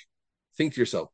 Think 0.57 0.73
to 0.75 0.79
yourself, 0.79 1.09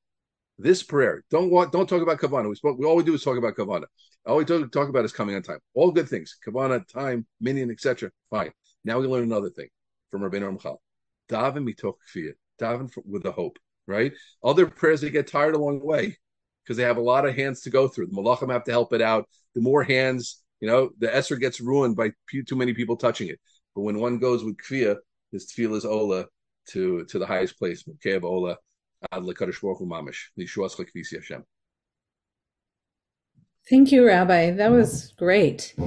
this 0.58 0.84
prayer. 0.84 1.24
Don't 1.32 1.50
want 1.50 1.72
don't 1.72 1.88
talk 1.88 2.02
about 2.02 2.20
kavana. 2.20 2.50
We 2.50 2.56
spoke. 2.56 2.78
We 2.78 2.86
all 2.86 2.96
we 2.96 3.04
do 3.04 3.16
is 3.16 3.24
talk 3.24 3.38
about 3.38 3.56
kavana. 3.56 3.86
All 4.26 4.38
we 4.38 4.46
talk, 4.46 4.72
talk 4.72 4.90
about 4.90 5.06
is 5.06 5.14
coming 5.14 5.36
on 5.36 5.42
time. 5.42 5.60
All 5.74 5.92
good 5.92 6.10
things. 6.10 6.38
Kavana, 6.46 6.86
time, 6.88 7.26
minyan, 7.40 7.72
etc. 7.72 8.12
Fine. 8.30 8.52
Now 8.84 9.00
we 9.00 9.08
learn 9.08 9.24
another 9.24 9.50
thing 9.50 9.70
from 10.12 10.22
Rabbeinu 10.22 10.58
Ramchal. 10.58 10.78
Daven 11.30 11.68
mitoch 11.68 11.96
kfiyah. 12.14 12.34
Daven 12.62 12.92
with 13.06 13.24
the 13.24 13.32
hope 13.32 13.58
right? 13.90 14.14
Other 14.44 14.68
prayers 14.68 15.02
they 15.02 15.10
get 15.10 15.28
tired 15.28 15.56
along 15.56 15.80
the 15.80 15.86
way 15.86 16.18
because 16.64 16.78
they 16.78 16.84
have 16.84 16.98
a 16.98 17.02
lot 17.02 17.26
of 17.26 17.36
hands 17.36 17.62
to 17.62 17.70
go 17.70 17.88
through. 17.88 18.08
The 18.08 18.16
malachim 18.16 18.52
have 18.52 18.64
to 18.66 18.72
help 18.72 18.94
it 18.94 19.02
out. 19.02 19.28
The 19.56 19.62
more 19.62 19.84
hands, 19.84 20.44
you 20.62 20.68
know, 20.68 20.92
the 21.00 21.14
esser 21.14 21.36
gets 21.36 21.60
ruined 21.60 21.96
by 21.96 22.12
too 22.32 22.56
many 22.56 22.74
people 22.74 22.96
touching 22.96 23.28
it. 23.28 23.40
But 23.76 23.82
when 23.82 24.00
one 24.00 24.20
goes 24.20 24.44
with 24.44 24.58
kfiyah, 24.58 24.98
his 25.32 25.52
tefillah 25.52 25.78
is 25.78 25.86
ola 25.86 26.26
to 26.70 27.06
to 27.06 27.20
the 27.20 27.26
highest 27.26 27.58
place. 27.58 27.84
ola 28.06 28.58
ad 29.12 29.24
lekadosh 29.24 29.60
mamish 29.82 31.12
Hashem. 31.12 31.44
Thank 33.70 33.92
you, 33.92 34.06
Rabbi. 34.06 34.52
That 34.52 34.72
was 34.72 35.14
great. 35.18 35.76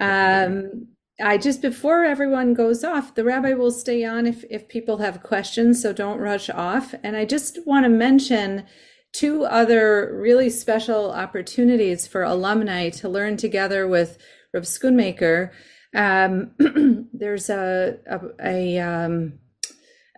Um, 0.00 0.91
I 1.20 1.38
just 1.38 1.60
before 1.60 2.04
everyone 2.04 2.54
goes 2.54 2.82
off, 2.84 3.14
the 3.14 3.24
rabbi 3.24 3.52
will 3.52 3.70
stay 3.70 4.04
on 4.04 4.26
if 4.26 4.44
if 4.50 4.68
people 4.68 4.98
have 4.98 5.22
questions, 5.22 5.80
so 5.82 5.92
don't 5.92 6.18
rush 6.18 6.48
off. 6.50 6.94
And 7.02 7.16
I 7.16 7.24
just 7.24 7.58
want 7.66 7.84
to 7.84 7.90
mention 7.90 8.64
two 9.12 9.44
other 9.44 10.16
really 10.16 10.48
special 10.48 11.12
opportunities 11.12 12.06
for 12.06 12.22
alumni 12.22 12.88
to 12.90 13.08
learn 13.08 13.36
together 13.36 13.86
with 13.86 14.18
Rav 14.54 14.64
Schoonmaker. 14.64 15.50
Um, 15.94 16.52
there's 17.12 17.50
a 17.50 17.98
a, 18.06 18.20
a 18.42 18.78
um, 18.78 19.38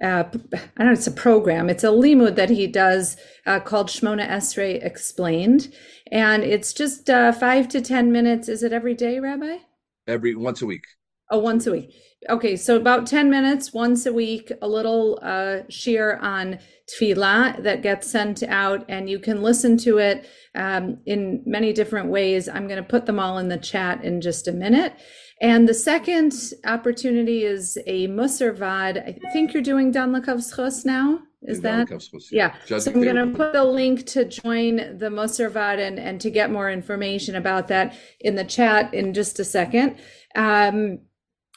uh, 0.02 0.24
I 0.24 0.58
don't 0.78 0.86
know, 0.86 0.92
it's 0.92 1.06
a 1.06 1.12
program. 1.12 1.70
It's 1.70 1.84
a 1.84 1.88
limud 1.88 2.36
that 2.36 2.50
he 2.50 2.66
does 2.66 3.16
uh, 3.46 3.60
called 3.60 3.88
Shmona 3.88 4.28
Esrei 4.28 4.84
Explained. 4.84 5.72
And 6.10 6.42
it's 6.42 6.72
just 6.72 7.08
uh, 7.08 7.32
five 7.32 7.68
to 7.68 7.80
10 7.80 8.10
minutes. 8.10 8.48
Is 8.48 8.62
it 8.62 8.72
every 8.72 8.94
day, 8.94 9.20
Rabbi? 9.20 9.58
Every 10.06 10.34
once 10.34 10.62
a 10.62 10.66
week. 10.66 10.84
Oh, 11.30 11.38
once 11.38 11.66
a 11.66 11.72
week. 11.72 11.90
Okay, 12.28 12.56
so 12.56 12.76
about 12.76 13.06
10 13.06 13.28
minutes 13.28 13.72
once 13.72 14.06
a 14.06 14.12
week, 14.12 14.50
a 14.62 14.68
little 14.68 15.18
uh, 15.22 15.60
shiur 15.70 16.22
on 16.22 16.58
tefillah 16.88 17.62
that 17.62 17.82
gets 17.82 18.10
sent 18.10 18.42
out, 18.42 18.84
and 18.88 19.08
you 19.10 19.18
can 19.18 19.42
listen 19.42 19.76
to 19.78 19.98
it 19.98 20.28
um, 20.54 20.98
in 21.06 21.42
many 21.46 21.72
different 21.72 22.08
ways. 22.08 22.48
I'm 22.48 22.66
going 22.66 22.82
to 22.82 22.88
put 22.88 23.06
them 23.06 23.18
all 23.18 23.38
in 23.38 23.48
the 23.48 23.58
chat 23.58 24.04
in 24.04 24.20
just 24.20 24.48
a 24.48 24.52
minute. 24.52 24.94
And 25.40 25.68
the 25.68 25.74
second 25.74 26.32
opportunity 26.64 27.44
is 27.44 27.76
a 27.86 28.08
Musar 28.08 28.56
Vad. 28.56 28.98
I 28.98 29.18
think 29.32 29.52
you're 29.52 29.62
doing 29.62 29.90
Dan 29.90 30.12
Lakav's 30.12 30.84
now. 30.84 31.20
Is 31.44 31.60
that? 31.60 31.88
Yeah. 32.30 32.54
So 32.64 32.90
I'm 32.90 33.02
going 33.02 33.16
to 33.16 33.36
put 33.36 33.52
the 33.52 33.64
link 33.64 34.06
to 34.06 34.24
join 34.24 34.76
the 34.76 35.10
Musar 35.10 35.50
Vad 35.50 35.78
and, 35.78 35.98
and 35.98 36.20
to 36.20 36.30
get 36.30 36.50
more 36.50 36.70
information 36.70 37.36
about 37.36 37.68
that 37.68 37.96
in 38.20 38.34
the 38.34 38.44
chat 38.44 38.92
in 38.94 39.12
just 39.12 39.38
a 39.38 39.44
second. 39.44 39.96
Um, 40.34 41.00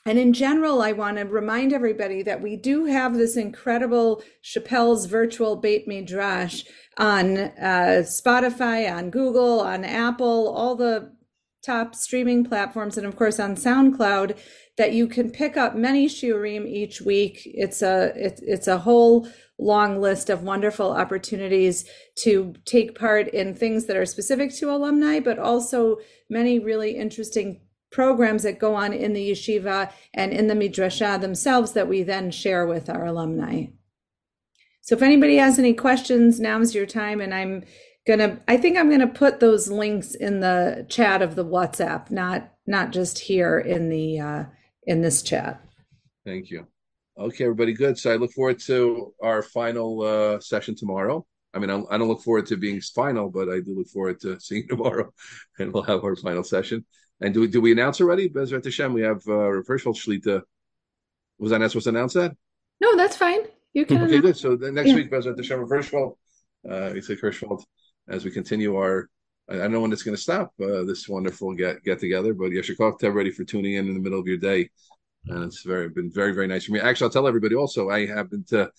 and 0.05 0.17
in 0.17 0.31
general, 0.31 0.81
I 0.81 0.93
want 0.93 1.17
to 1.17 1.23
remind 1.23 1.73
everybody 1.73 2.23
that 2.23 2.41
we 2.41 2.55
do 2.55 2.85
have 2.85 3.15
this 3.15 3.35
incredible 3.35 4.23
Shapell's 4.41 5.05
virtual 5.05 5.57
Beit 5.57 5.85
Midrash 5.85 6.63
on 6.97 7.37
uh, 7.37 8.03
Spotify, 8.03 8.89
on 8.89 9.09
Google, 9.09 9.59
on 9.59 9.83
Apple, 9.83 10.53
all 10.55 10.75
the 10.75 11.11
top 11.65 11.93
streaming 11.93 12.45
platforms, 12.45 12.97
and 12.97 13.05
of 13.05 13.17
course 13.17 13.39
on 13.39 13.55
SoundCloud. 13.55 14.37
That 14.77 14.93
you 14.93 15.07
can 15.07 15.31
pick 15.31 15.57
up 15.57 15.75
many 15.75 16.07
shiurim 16.07 16.67
each 16.67 17.01
week. 17.01 17.41
It's 17.45 17.81
a 17.81 18.13
it, 18.15 18.39
it's 18.43 18.67
a 18.67 18.77
whole 18.77 19.27
long 19.59 19.99
list 19.99 20.29
of 20.29 20.43
wonderful 20.43 20.91
opportunities 20.91 21.85
to 22.15 22.53
take 22.65 22.97
part 22.97 23.27
in 23.29 23.53
things 23.53 23.85
that 23.85 23.97
are 23.97 24.05
specific 24.05 24.53
to 24.55 24.69
alumni, 24.69 25.19
but 25.19 25.39
also 25.39 25.97
many 26.29 26.59
really 26.59 26.95
interesting 26.95 27.61
programs 27.91 28.43
that 28.43 28.59
go 28.59 28.75
on 28.75 28.93
in 28.93 29.13
the 29.13 29.31
yeshiva 29.31 29.91
and 30.13 30.31
in 30.31 30.47
the 30.47 30.53
midrasha 30.53 31.19
themselves 31.19 31.71
that 31.71 31.87
we 31.87 32.03
then 32.03 32.29
share 32.29 32.67
with 32.67 32.89
our 32.89 33.05
alumni. 33.05 33.65
So 34.81 34.95
if 34.95 35.01
anybody 35.01 35.37
has 35.37 35.59
any 35.59 35.73
questions, 35.73 36.39
now's 36.39 36.75
your 36.75 36.85
time. 36.85 37.19
And 37.19 37.33
I'm 37.33 37.65
gonna, 38.05 38.39
I 38.47 38.57
think 38.57 38.77
I'm 38.77 38.89
gonna 38.89 39.07
put 39.07 39.39
those 39.39 39.67
links 39.67 40.15
in 40.15 40.39
the 40.39 40.85
chat 40.89 41.21
of 41.21 41.35
the 41.35 41.45
WhatsApp, 41.45 42.09
not 42.09 42.53
not 42.65 42.91
just 42.91 43.19
here 43.19 43.59
in 43.59 43.89
the 43.89 44.19
uh, 44.19 44.43
in 44.83 45.01
this 45.01 45.21
chat. 45.21 45.61
Thank 46.25 46.49
you. 46.49 46.67
Okay, 47.19 47.45
everybody, 47.45 47.73
good. 47.73 47.97
So 47.97 48.13
I 48.13 48.17
look 48.17 48.31
forward 48.31 48.59
to 48.67 49.11
our 49.23 49.41
final 49.41 50.03
uh, 50.03 50.39
session 50.39 50.75
tomorrow. 50.75 51.25
I 51.51 51.57
mean, 51.57 51.71
I 51.71 51.97
don't 51.97 52.07
look 52.07 52.21
forward 52.21 52.45
to 52.47 52.57
being 52.57 52.79
final, 52.79 53.31
but 53.31 53.49
I 53.49 53.59
do 53.59 53.75
look 53.75 53.87
forward 53.87 54.19
to 54.21 54.39
seeing 54.39 54.63
you 54.63 54.67
tomorrow, 54.67 55.11
and 55.57 55.73
we'll 55.73 55.81
have 55.83 56.03
our 56.03 56.15
final 56.15 56.43
session. 56.43 56.85
And 57.19 57.33
do 57.33 57.41
we, 57.41 57.47
do 57.47 57.59
we 57.59 57.71
announce 57.71 57.99
already? 58.01 58.29
Bezrat 58.29 58.63
Hashem, 58.63 58.93
we 58.93 59.01
have 59.01 59.27
uh, 59.27 59.63
Herschel 59.67 59.93
Shlita. 59.93 60.43
Was 61.39 61.51
I 61.51 61.57
not 61.57 61.71
supposed 61.71 61.85
to 61.85 61.89
announce 61.89 62.13
that? 62.13 62.35
No, 62.79 62.95
that's 62.95 63.17
fine. 63.17 63.41
You 63.73 63.87
can. 63.87 64.03
okay, 64.03 64.19
good. 64.19 64.37
So 64.37 64.55
the 64.55 64.71
next 64.71 64.89
yeah. 64.89 64.95
week, 64.95 65.09
Bezrat 65.09 65.37
Hashem, 65.37 65.65
Hirschfeld, 65.65 66.17
uh, 66.69 66.93
Yitzhak 66.93 67.19
Hirschfeld, 67.19 67.63
as 68.07 68.25
we 68.25 68.29
continue 68.29 68.75
our, 68.75 69.09
I 69.49 69.55
don't 69.55 69.71
know 69.71 69.81
when 69.81 69.91
it's 69.91 70.03
going 70.03 70.15
to 70.15 70.21
stop, 70.21 70.53
uh, 70.61 70.83
this 70.83 71.09
wonderful 71.09 71.55
get 71.55 71.83
get 71.83 71.97
together, 71.97 72.35
but 72.35 72.51
Yeshikov, 72.51 73.01
ready 73.15 73.31
for 73.31 73.43
tuning 73.43 73.73
in 73.73 73.87
in 73.87 73.95
the 73.95 74.01
middle 74.01 74.19
of 74.19 74.27
your 74.27 74.37
day. 74.37 74.69
And 75.29 75.43
it's 75.43 75.63
very 75.63 75.89
been 75.89 76.11
very, 76.11 76.33
very 76.33 76.47
nice 76.47 76.65
for 76.65 76.73
me. 76.73 76.79
Actually, 76.79 77.05
I'll 77.05 77.11
tell 77.11 77.27
everybody 77.27 77.55
also, 77.55 77.89
I 77.89 78.05
happen 78.05 78.43
to 78.49 78.69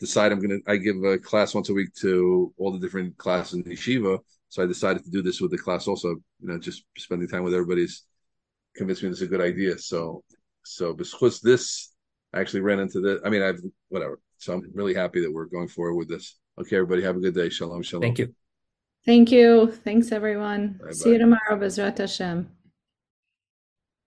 decide 0.00 0.32
I'm 0.32 0.40
going 0.40 0.62
to, 0.62 0.70
I 0.70 0.76
give 0.76 0.96
a 1.04 1.18
class 1.18 1.54
once 1.54 1.68
a 1.68 1.74
week 1.74 1.94
to 2.00 2.52
all 2.58 2.72
the 2.72 2.78
different 2.78 3.16
classes 3.18 3.54
in 3.54 3.64
yeshiva 3.64 4.18
so 4.52 4.62
I 4.62 4.66
decided 4.66 5.02
to 5.04 5.10
do 5.10 5.22
this 5.22 5.40
with 5.40 5.50
the 5.50 5.56
class 5.56 5.88
also. 5.88 6.08
You 6.08 6.48
know, 6.48 6.58
just 6.58 6.84
spending 6.98 7.26
time 7.26 7.42
with 7.42 7.54
everybody's 7.54 8.02
convinced 8.76 9.02
me 9.02 9.08
this 9.08 9.22
is 9.22 9.26
a 9.26 9.30
good 9.30 9.40
idea. 9.40 9.78
So, 9.78 10.24
so 10.62 10.92
because 10.92 11.40
this, 11.40 11.90
I 12.34 12.40
actually 12.40 12.60
ran 12.60 12.78
into 12.78 13.00
the. 13.00 13.18
I 13.24 13.30
mean, 13.30 13.40
I've 13.40 13.60
whatever. 13.88 14.20
So 14.36 14.52
I'm 14.52 14.70
really 14.74 14.92
happy 14.92 15.22
that 15.22 15.32
we're 15.32 15.46
going 15.46 15.68
forward 15.68 15.94
with 15.94 16.10
this. 16.10 16.38
Okay, 16.60 16.76
everybody, 16.76 17.00
have 17.02 17.16
a 17.16 17.20
good 17.20 17.34
day. 17.34 17.48
Shalom, 17.48 17.82
shalom. 17.82 18.02
Thank 18.02 18.18
you. 18.18 18.34
Thank 19.06 19.32
you. 19.32 19.72
Thanks, 19.72 20.12
everyone. 20.12 20.72
Bye-bye. 20.78 20.92
See 20.92 21.12
you 21.12 21.18
tomorrow, 21.18 21.56
Bezrat 21.58 21.96
Hashem. 21.96 22.61